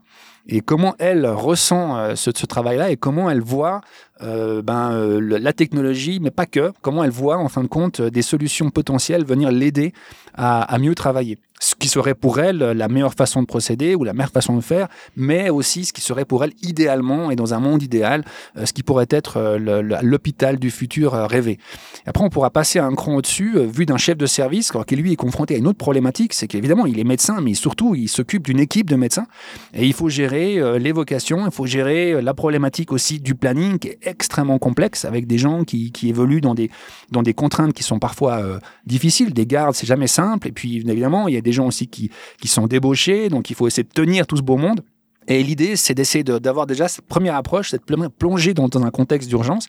Et 0.49 0.61
comment 0.61 0.94
elle 0.99 1.26
ressent 1.26 2.16
ce, 2.16 2.30
ce 2.35 2.47
travail-là 2.47 2.90
et 2.90 2.97
comment 2.97 3.30
elle 3.30 3.40
voit 3.40 3.80
ben, 4.20 5.18
la 5.20 5.52
technologie, 5.52 6.18
mais 6.20 6.30
pas 6.30 6.47
que, 6.47 6.73
comment 6.82 7.04
elle 7.04 7.11
voit 7.11 7.38
en 7.38 7.49
fin 7.49 7.62
de 7.62 7.68
compte 7.68 8.02
des 8.02 8.23
solutions 8.23 8.70
potentielles 8.70 9.25
venir 9.25 9.50
l'aider 9.50 9.92
à, 10.35 10.76
mieux 10.78 10.94
travailler? 10.94 11.38
Ce 11.62 11.75
qui 11.75 11.88
serait 11.88 12.14
pour 12.14 12.40
elle 12.40 12.59
la 12.59 12.88
meilleure 12.88 13.14
façon 13.14 13.43
de 13.43 13.47
procéder 13.47 13.95
ou 13.95 14.02
la 14.02 14.14
meilleure 14.14 14.31
façon 14.31 14.57
de 14.57 14.62
faire, 14.62 14.88
mais 15.14 15.50
aussi 15.50 15.85
ce 15.85 15.93
qui 15.93 16.00
serait 16.00 16.25
pour 16.25 16.43
elle 16.43 16.52
idéalement 16.62 17.31
et 17.31 17.37
dans 17.37 17.55
un 17.55 17.61
monde 17.61 17.83
idéal, 17.83 18.25
euh, 18.57 18.67
ce 18.67 18.73
qui 18.73 18.83
pourrait 18.83 19.07
être 19.11 19.37
euh, 19.37 20.00
l'hôpital 20.02 20.59
du 20.59 20.71
futur 20.71 21.14
euh, 21.14 21.26
rêvé. 21.26 21.59
Après, 22.07 22.25
on 22.25 22.31
pourra 22.31 22.50
passer 22.50 22.79
un 22.79 22.95
cran 22.95 23.17
au-dessus, 23.17 23.59
vu 23.67 23.85
d'un 23.85 23.99
chef 23.99 24.17
de 24.17 24.26
service, 24.26 24.73
qui 24.87 24.97
lui 24.97 25.12
est 25.12 25.17
confronté 25.17 25.55
à 25.55 25.59
une 25.59 25.67
autre 25.67 25.79
problématique, 25.79 26.33
c'est 26.33 26.47
qu'évidemment, 26.47 26.87
il 26.87 26.99
est 26.99 27.05
médecin, 27.05 27.40
mais 27.40 27.55
surtout, 27.55 27.95
il 27.95 28.09
s'occupe 28.09 28.45
d'une 28.45 28.61
équipe 28.61 28.88
de 28.88 28.97
médecins, 28.97 29.26
et 29.75 29.87
il 29.87 29.93
faut 29.93 30.09
gérer 30.09 30.79
l'évocation, 30.79 31.45
il 31.45 31.52
faut 31.52 31.67
gérer 31.67 32.23
la 32.23 32.35
problématique 32.35 32.93
aussi 32.93 33.21
du 33.21 33.35
planning, 33.35 33.79
qui 33.79 33.88
est 33.88 33.99
extrêmement 34.02 34.59
complexe, 34.59 35.05
avec 35.05 35.26
des 35.26 35.38
gens 35.38 35.64
qui, 35.64 35.93
évoluent 36.02 36.40
dans 36.40 36.55
des, 36.55 36.71
dans 37.11 37.23
des 37.23 37.35
contraintes 37.35 37.75
qui 37.75 37.83
sont 37.83 37.99
parfois 37.99 38.43
difficiles. 38.87 39.33
Des 39.33 39.47
gardes, 39.47 39.75
c'est 39.75 39.87
jamais 39.87 40.07
simple 40.07 40.49
et 40.49 40.52
puis, 40.52 40.79
évidemment, 40.79 41.29
il 41.29 41.35
y 41.35 41.38
a 41.38 41.40
des 41.40 41.50
gens 41.52 41.66
aussi 41.66 41.87
qui, 41.87 42.11
qui 42.40 42.49
sont 42.49 42.66
débauchés. 42.66 43.28
Donc, 43.28 43.50
il 43.50 43.57
faut 43.57 43.66
essayer 43.66 43.85
de 43.85 43.88
tenir 43.88 44.26
tout 44.26 44.37
ce 44.37 44.42
beau 44.42 44.57
monde. 44.57 44.83
Et 45.28 45.45
l'idée, 45.45 45.76
c'est 45.76 45.95
d'essayer 45.95 46.25
d'avoir 46.25 46.66
déjà 46.66 46.88
cette 46.88 47.07
première 47.07 47.37
approche, 47.37 47.71
cette 47.71 47.85
plongée 48.19 48.52
dans, 48.54 48.69
dans 48.69 48.83
un 48.83 48.90
contexte 48.90 49.28
d'urgence. 49.28 49.69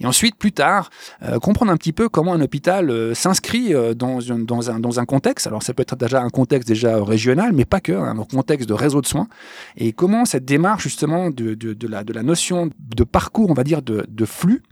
Et 0.00 0.06
ensuite, 0.06 0.34
plus 0.36 0.52
tard, 0.52 0.90
euh, 1.22 1.38
comprendre 1.38 1.70
un 1.70 1.76
petit 1.76 1.94
peu 1.94 2.10
comment 2.10 2.34
un 2.34 2.40
hôpital 2.42 2.90
euh, 2.90 3.14
s'inscrit 3.14 3.72
euh, 3.72 3.94
dans, 3.94 4.18
dans, 4.18 4.70
un, 4.70 4.80
dans 4.80 5.00
un 5.00 5.06
contexte. 5.06 5.46
Alors, 5.46 5.62
ça 5.62 5.72
peut 5.72 5.82
être 5.82 5.96
déjà 5.96 6.20
un 6.20 6.28
contexte 6.28 6.68
déjà 6.68 7.02
régional, 7.02 7.52
mais 7.54 7.64
pas 7.64 7.80
que, 7.80 7.92
hein, 7.92 8.16
un 8.18 8.24
contexte 8.24 8.68
de 8.68 8.74
réseau 8.74 9.00
de 9.00 9.06
soins. 9.06 9.28
Et 9.76 9.92
comment 9.92 10.26
cette 10.26 10.44
démarche, 10.44 10.82
justement, 10.82 11.30
de, 11.30 11.54
de, 11.54 11.72
de, 11.72 11.88
la, 11.88 12.04
de 12.04 12.12
la 12.12 12.22
notion 12.22 12.68
de 12.78 13.04
parcours, 13.04 13.50
on 13.50 13.54
va 13.54 13.64
dire, 13.64 13.80
de, 13.80 14.04
de 14.06 14.24
flux, 14.26 14.62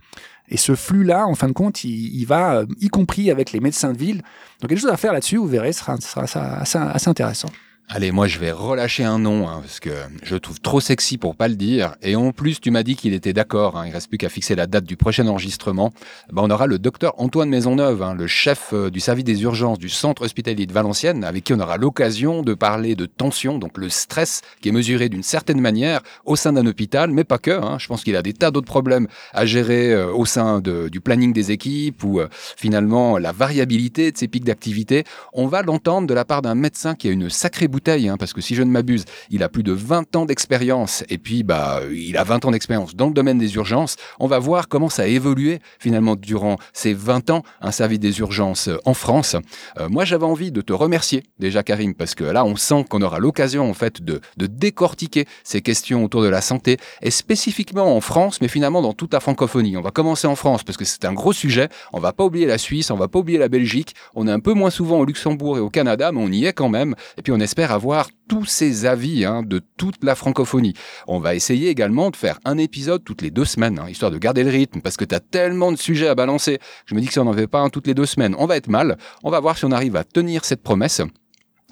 et 0.49 0.57
ce 0.57 0.75
flux-là, 0.75 1.27
en 1.27 1.35
fin 1.35 1.47
de 1.47 1.53
compte, 1.53 1.83
il, 1.83 2.25
va, 2.25 2.63
y 2.79 2.87
compris 2.87 3.31
avec 3.31 3.51
les 3.51 3.59
médecins 3.59 3.91
de 3.91 3.97
ville. 3.97 4.17
Donc, 4.61 4.63
il 4.63 4.71
y 4.71 4.73
a 4.73 4.75
des 4.75 4.81
choses 4.81 4.91
à 4.91 4.97
faire 4.97 5.13
là-dessus, 5.13 5.37
vous 5.37 5.47
verrez, 5.47 5.73
ce 5.73 5.83
sera 5.83 6.23
assez 6.61 7.09
intéressant. 7.09 7.49
Allez, 7.89 8.11
moi 8.11 8.27
je 8.27 8.37
vais 8.37 8.51
relâcher 8.51 9.05
un 9.05 9.17
nom 9.17 9.47
hein, 9.47 9.59
parce 9.61 9.79
que 9.79 9.91
je 10.21 10.35
trouve 10.35 10.59
trop 10.59 10.81
sexy 10.81 11.17
pour 11.17 11.37
pas 11.37 11.47
le 11.47 11.55
dire. 11.55 11.95
Et 12.01 12.17
en 12.17 12.33
plus, 12.33 12.59
tu 12.59 12.69
m'as 12.69 12.83
dit 12.83 12.97
qu'il 12.97 13.13
était 13.13 13.31
d'accord. 13.31 13.77
Hein, 13.77 13.85
il 13.87 13.93
reste 13.93 14.09
plus 14.09 14.17
qu'à 14.17 14.27
fixer 14.27 14.55
la 14.55 14.67
date 14.67 14.83
du 14.83 14.97
prochain 14.97 15.25
enregistrement. 15.27 15.93
Ben, 16.33 16.41
on 16.43 16.49
aura 16.49 16.67
le 16.67 16.79
docteur 16.79 17.13
Antoine 17.17 17.47
Maisonneuve, 17.47 18.03
hein, 18.03 18.13
le 18.13 18.27
chef 18.27 18.71
euh, 18.73 18.89
du 18.89 18.99
service 18.99 19.23
des 19.23 19.41
urgences 19.43 19.79
du 19.79 19.87
centre 19.87 20.23
hospitalier 20.23 20.65
de 20.65 20.73
Valenciennes, 20.73 21.23
avec 21.23 21.45
qui 21.45 21.53
on 21.53 21.61
aura 21.61 21.77
l'occasion 21.77 22.41
de 22.41 22.53
parler 22.53 22.95
de 22.95 23.05
tension, 23.05 23.57
donc 23.57 23.77
le 23.77 23.87
stress 23.87 24.41
qui 24.59 24.67
est 24.67 24.73
mesuré 24.73 25.07
d'une 25.07 25.23
certaine 25.23 25.61
manière 25.61 26.01
au 26.25 26.35
sein 26.35 26.51
d'un 26.51 26.65
hôpital, 26.65 27.09
mais 27.11 27.23
pas 27.23 27.37
que. 27.37 27.51
Hein. 27.51 27.77
Je 27.79 27.87
pense 27.87 28.03
qu'il 28.03 28.17
a 28.17 28.21
des 28.21 28.33
tas 28.33 28.51
d'autres 28.51 28.67
problèmes 28.67 29.07
à 29.31 29.45
gérer 29.45 29.93
euh, 29.93 30.11
au 30.11 30.25
sein 30.25 30.59
du 30.59 30.99
planning 30.99 31.31
des 31.31 31.51
équipes 31.51 32.03
ou 32.03 32.19
euh, 32.19 32.27
finalement 32.57 33.17
la 33.17 33.31
variabilité 33.31 34.11
de 34.11 34.17
ses 34.17 34.27
pics 34.27 34.43
d'activité. 34.43 35.05
On 35.31 35.47
va 35.47 35.61
l'entendre 35.61 36.05
de 36.05 36.13
la 36.13 36.25
part 36.25 36.41
d'un 36.41 36.55
médecin 36.55 36.93
qui 36.93 37.07
a 37.07 37.11
une 37.11 37.29
sacrée 37.29 37.69
bouteille, 37.77 38.09
hein, 38.09 38.17
parce 38.17 38.33
que 38.33 38.41
si 38.41 38.55
je 38.55 38.63
ne 38.63 38.71
m'abuse, 38.71 39.05
il 39.29 39.43
a 39.43 39.49
plus 39.49 39.61
de 39.61 39.71
20 39.71 40.15
ans 40.15 40.25
d'expérience, 40.25 41.03
et 41.09 41.19
puis 41.19 41.43
bah, 41.43 41.81
il 41.93 42.17
a 42.17 42.23
20 42.23 42.45
ans 42.45 42.51
d'expérience 42.51 42.95
dans 42.95 43.05
le 43.05 43.13
domaine 43.13 43.37
des 43.37 43.53
urgences. 43.53 43.97
On 44.19 44.25
va 44.25 44.39
voir 44.39 44.67
comment 44.67 44.89
ça 44.89 45.03
a 45.03 45.05
évolué 45.05 45.59
finalement 45.77 46.15
durant 46.15 46.57
ces 46.73 46.95
20 46.95 47.29
ans, 47.29 47.43
un 47.61 47.69
service 47.69 47.99
des 47.99 48.17
urgences 48.17 48.67
euh, 48.67 48.79
en 48.85 48.95
France. 48.95 49.35
Euh, 49.79 49.89
moi, 49.89 50.05
j'avais 50.05 50.25
envie 50.25 50.51
de 50.51 50.61
te 50.61 50.73
remercier 50.73 51.21
déjà, 51.37 51.61
Karim, 51.61 51.93
parce 51.93 52.15
que 52.15 52.23
là, 52.23 52.45
on 52.45 52.55
sent 52.55 52.83
qu'on 52.89 53.03
aura 53.03 53.19
l'occasion 53.19 53.69
en 53.69 53.75
fait 53.75 54.01
de, 54.01 54.21
de 54.37 54.47
décortiquer 54.47 55.25
ces 55.43 55.61
questions 55.61 56.03
autour 56.03 56.23
de 56.23 56.29
la 56.29 56.41
santé, 56.41 56.77
et 57.03 57.11
spécifiquement 57.11 57.95
en 57.95 58.01
France, 58.01 58.41
mais 58.41 58.47
finalement 58.47 58.81
dans 58.81 58.93
toute 58.93 59.13
la 59.13 59.19
francophonie. 59.19 59.77
On 59.77 59.81
va 59.81 59.91
commencer 59.91 60.25
en 60.25 60.35
France 60.35 60.63
parce 60.63 60.77
que 60.77 60.85
c'est 60.85 61.05
un 61.05 61.13
gros 61.13 61.31
sujet. 61.33 61.69
On 61.93 61.99
va 61.99 62.11
pas 62.11 62.23
oublier 62.23 62.47
la 62.47 62.57
Suisse, 62.57 62.89
on 62.89 62.95
va 62.95 63.07
pas 63.07 63.19
oublier 63.19 63.37
la 63.37 63.49
Belgique. 63.49 63.93
On 64.15 64.27
est 64.27 64.31
un 64.31 64.39
peu 64.39 64.53
moins 64.53 64.71
souvent 64.71 64.97
au 64.97 65.05
Luxembourg 65.05 65.57
et 65.57 65.61
au 65.61 65.69
Canada, 65.69 66.11
mais 66.11 66.21
on 66.21 66.31
y 66.31 66.45
est 66.45 66.53
quand 66.53 66.69
même. 66.69 66.95
Et 67.17 67.21
puis 67.21 67.31
on 67.31 67.39
espère 67.39 67.66
avoir 67.71 68.09
tous 68.27 68.45
ces 68.45 68.85
avis 68.85 69.25
hein, 69.25 69.43
de 69.43 69.61
toute 69.77 70.03
la 70.03 70.15
francophonie. 70.15 70.73
On 71.07 71.19
va 71.19 71.35
essayer 71.35 71.69
également 71.69 72.09
de 72.09 72.15
faire 72.15 72.39
un 72.45 72.57
épisode 72.57 73.03
toutes 73.03 73.21
les 73.21 73.31
deux 73.31 73.45
semaines, 73.45 73.79
hein, 73.79 73.89
histoire 73.89 74.11
de 74.11 74.17
garder 74.17 74.43
le 74.43 74.49
rythme, 74.49 74.81
parce 74.81 74.97
que 74.97 75.05
tu 75.05 75.15
as 75.15 75.19
tellement 75.19 75.71
de 75.71 75.77
sujets 75.77 76.07
à 76.07 76.15
balancer. 76.15 76.59
Je 76.85 76.95
me 76.95 77.01
dis 77.01 77.07
que 77.07 77.13
si 77.13 77.19
on 77.19 77.25
n'en 77.25 77.33
fait 77.33 77.47
pas 77.47 77.59
un 77.59 77.69
toutes 77.69 77.87
les 77.87 77.93
deux 77.93 78.05
semaines, 78.05 78.35
on 78.37 78.45
va 78.45 78.57
être 78.57 78.69
mal. 78.69 78.97
On 79.23 79.31
va 79.31 79.39
voir 79.39 79.57
si 79.57 79.65
on 79.65 79.71
arrive 79.71 79.95
à 79.95 80.03
tenir 80.03 80.45
cette 80.45 80.63
promesse. 80.63 81.01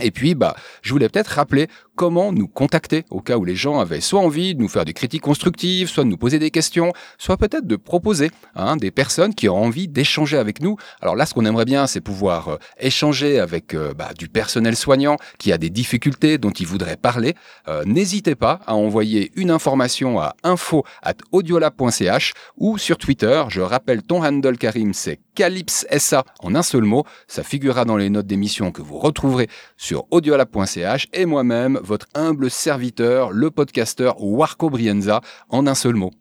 Et 0.01 0.11
puis, 0.11 0.35
bah, 0.35 0.55
je 0.81 0.91
voulais 0.91 1.07
peut-être 1.07 1.27
rappeler 1.27 1.67
comment 1.95 2.33
nous 2.33 2.47
contacter 2.47 3.05
au 3.09 3.21
cas 3.21 3.37
où 3.37 3.45
les 3.45 3.55
gens 3.55 3.79
avaient 3.79 4.01
soit 4.01 4.19
envie 4.19 4.53
de 4.53 4.61
nous 4.61 4.67
faire 4.67 4.83
des 4.83 4.93
critiques 4.93 5.21
constructives, 5.21 5.87
soit 5.87 6.03
de 6.03 6.09
nous 6.09 6.17
poser 6.17 6.37
des 6.37 6.51
questions, 6.51 6.91
soit 7.17 7.37
peut-être 7.37 7.65
de 7.65 7.77
proposer 7.77 8.31
hein, 8.55 8.75
des 8.75 8.91
personnes 8.91 9.33
qui 9.33 9.47
ont 9.47 9.55
envie 9.55 9.87
d'échanger 9.87 10.37
avec 10.37 10.61
nous. 10.61 10.75
Alors 11.01 11.15
là, 11.15 11.25
ce 11.25 11.33
qu'on 11.33 11.45
aimerait 11.45 11.65
bien, 11.65 11.87
c'est 11.87 12.01
pouvoir 12.01 12.49
euh, 12.49 12.57
échanger 12.79 13.39
avec 13.39 13.73
euh, 13.73 13.93
bah, 13.93 14.11
du 14.17 14.27
personnel 14.27 14.75
soignant 14.75 15.15
qui 15.37 15.53
a 15.53 15.57
des 15.57 15.69
difficultés 15.69 16.37
dont 16.37 16.51
il 16.51 16.67
voudrait 16.67 16.97
parler. 16.97 17.33
Euh, 17.69 17.83
n'hésitez 17.85 18.35
pas 18.35 18.59
à 18.67 18.75
envoyer 18.75 19.31
une 19.35 19.49
information 19.49 20.19
à 20.19 20.35
info@audiola.ch 20.43 22.33
ou 22.57 22.77
sur 22.77 22.97
Twitter. 22.97 23.43
Je 23.47 23.61
rappelle 23.61 24.03
ton 24.03 24.23
handle 24.23 24.57
Karim, 24.57 24.93
c'est 24.93 25.19
Calypse 25.35 25.85
SA 25.97 26.23
en 26.41 26.55
un 26.55 26.63
seul 26.63 26.83
mot. 26.83 27.05
Ça 27.27 27.43
figurera 27.43 27.85
dans 27.85 27.97
les 27.97 28.09
notes 28.09 28.27
d'émission 28.27 28.71
que 28.71 28.81
vous 28.81 28.97
retrouverez 28.97 29.47
audiolab.ch 29.93 31.07
et 31.13 31.25
moi-même, 31.25 31.79
votre 31.83 32.07
humble 32.15 32.49
serviteur, 32.49 33.31
le 33.31 33.51
podcasteur 33.51 34.21
Warco 34.23 34.69
Brienza, 34.69 35.21
en 35.49 35.67
un 35.67 35.75
seul 35.75 35.95
mot. 35.95 36.11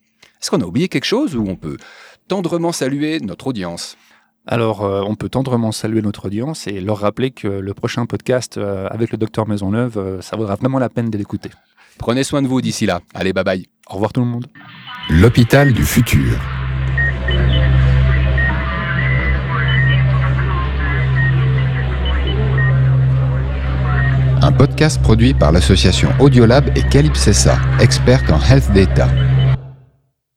Est-ce 0.41 0.51
qu'on 0.51 0.61
a 0.61 0.67
oublié 0.67 0.89
quelque 0.89 1.05
chose 1.05 1.37
ou 1.37 1.45
on 1.49 1.57
peut 1.57 1.79
tendrement 2.29 2.73
saluer 2.73 3.21
notre 3.21 3.47
audience? 3.47 3.97
Alors, 4.47 4.85
euh, 4.85 5.03
on 5.07 5.15
peut 5.15 5.31
tendrement 5.31 5.73
saluer 5.73 6.03
notre 6.03 6.27
audience 6.27 6.67
et 6.67 6.81
leur 6.81 6.99
rappeler 6.99 7.31
que 7.31 7.49
le 7.49 7.75
prochain 7.75 8.05
podcast 8.05 8.59
euh, 8.59 8.87
avec 8.91 9.11
le 9.11 9.17
docteur 9.17 9.49
Maisonneuve, 9.49 9.97
euh, 9.97 10.21
ça 10.21 10.37
vaudra 10.37 10.57
vraiment 10.57 10.79
la 10.79 10.91
peine 10.91 11.09
de 11.09 11.17
l'écouter. 11.17 11.51
Prenez 11.99 12.25
soin 12.25 12.43
de 12.43 12.49
vous 12.49 12.61
d'ici 12.61 12.85
là. 12.85 13.01
Allez, 13.15 13.33
bye 13.33 13.45
bye. 13.45 13.67
Au 13.89 13.95
revoir 13.95 14.13
tout 14.13 14.21
le 14.21 14.27
monde. 14.27 14.47
L'hôpital 15.09 15.73
du 15.73 15.85
futur. 15.85 16.39
Un 24.45 24.53
podcast 24.53 25.01
produit 25.01 25.33
par 25.33 25.53
l'association 25.53 26.11
Audiolab 26.21 26.69
et 26.77 26.83
Calypsessa, 26.83 27.57
experte 27.81 28.31
en 28.31 28.39
health 28.39 28.71
data. 28.75 29.09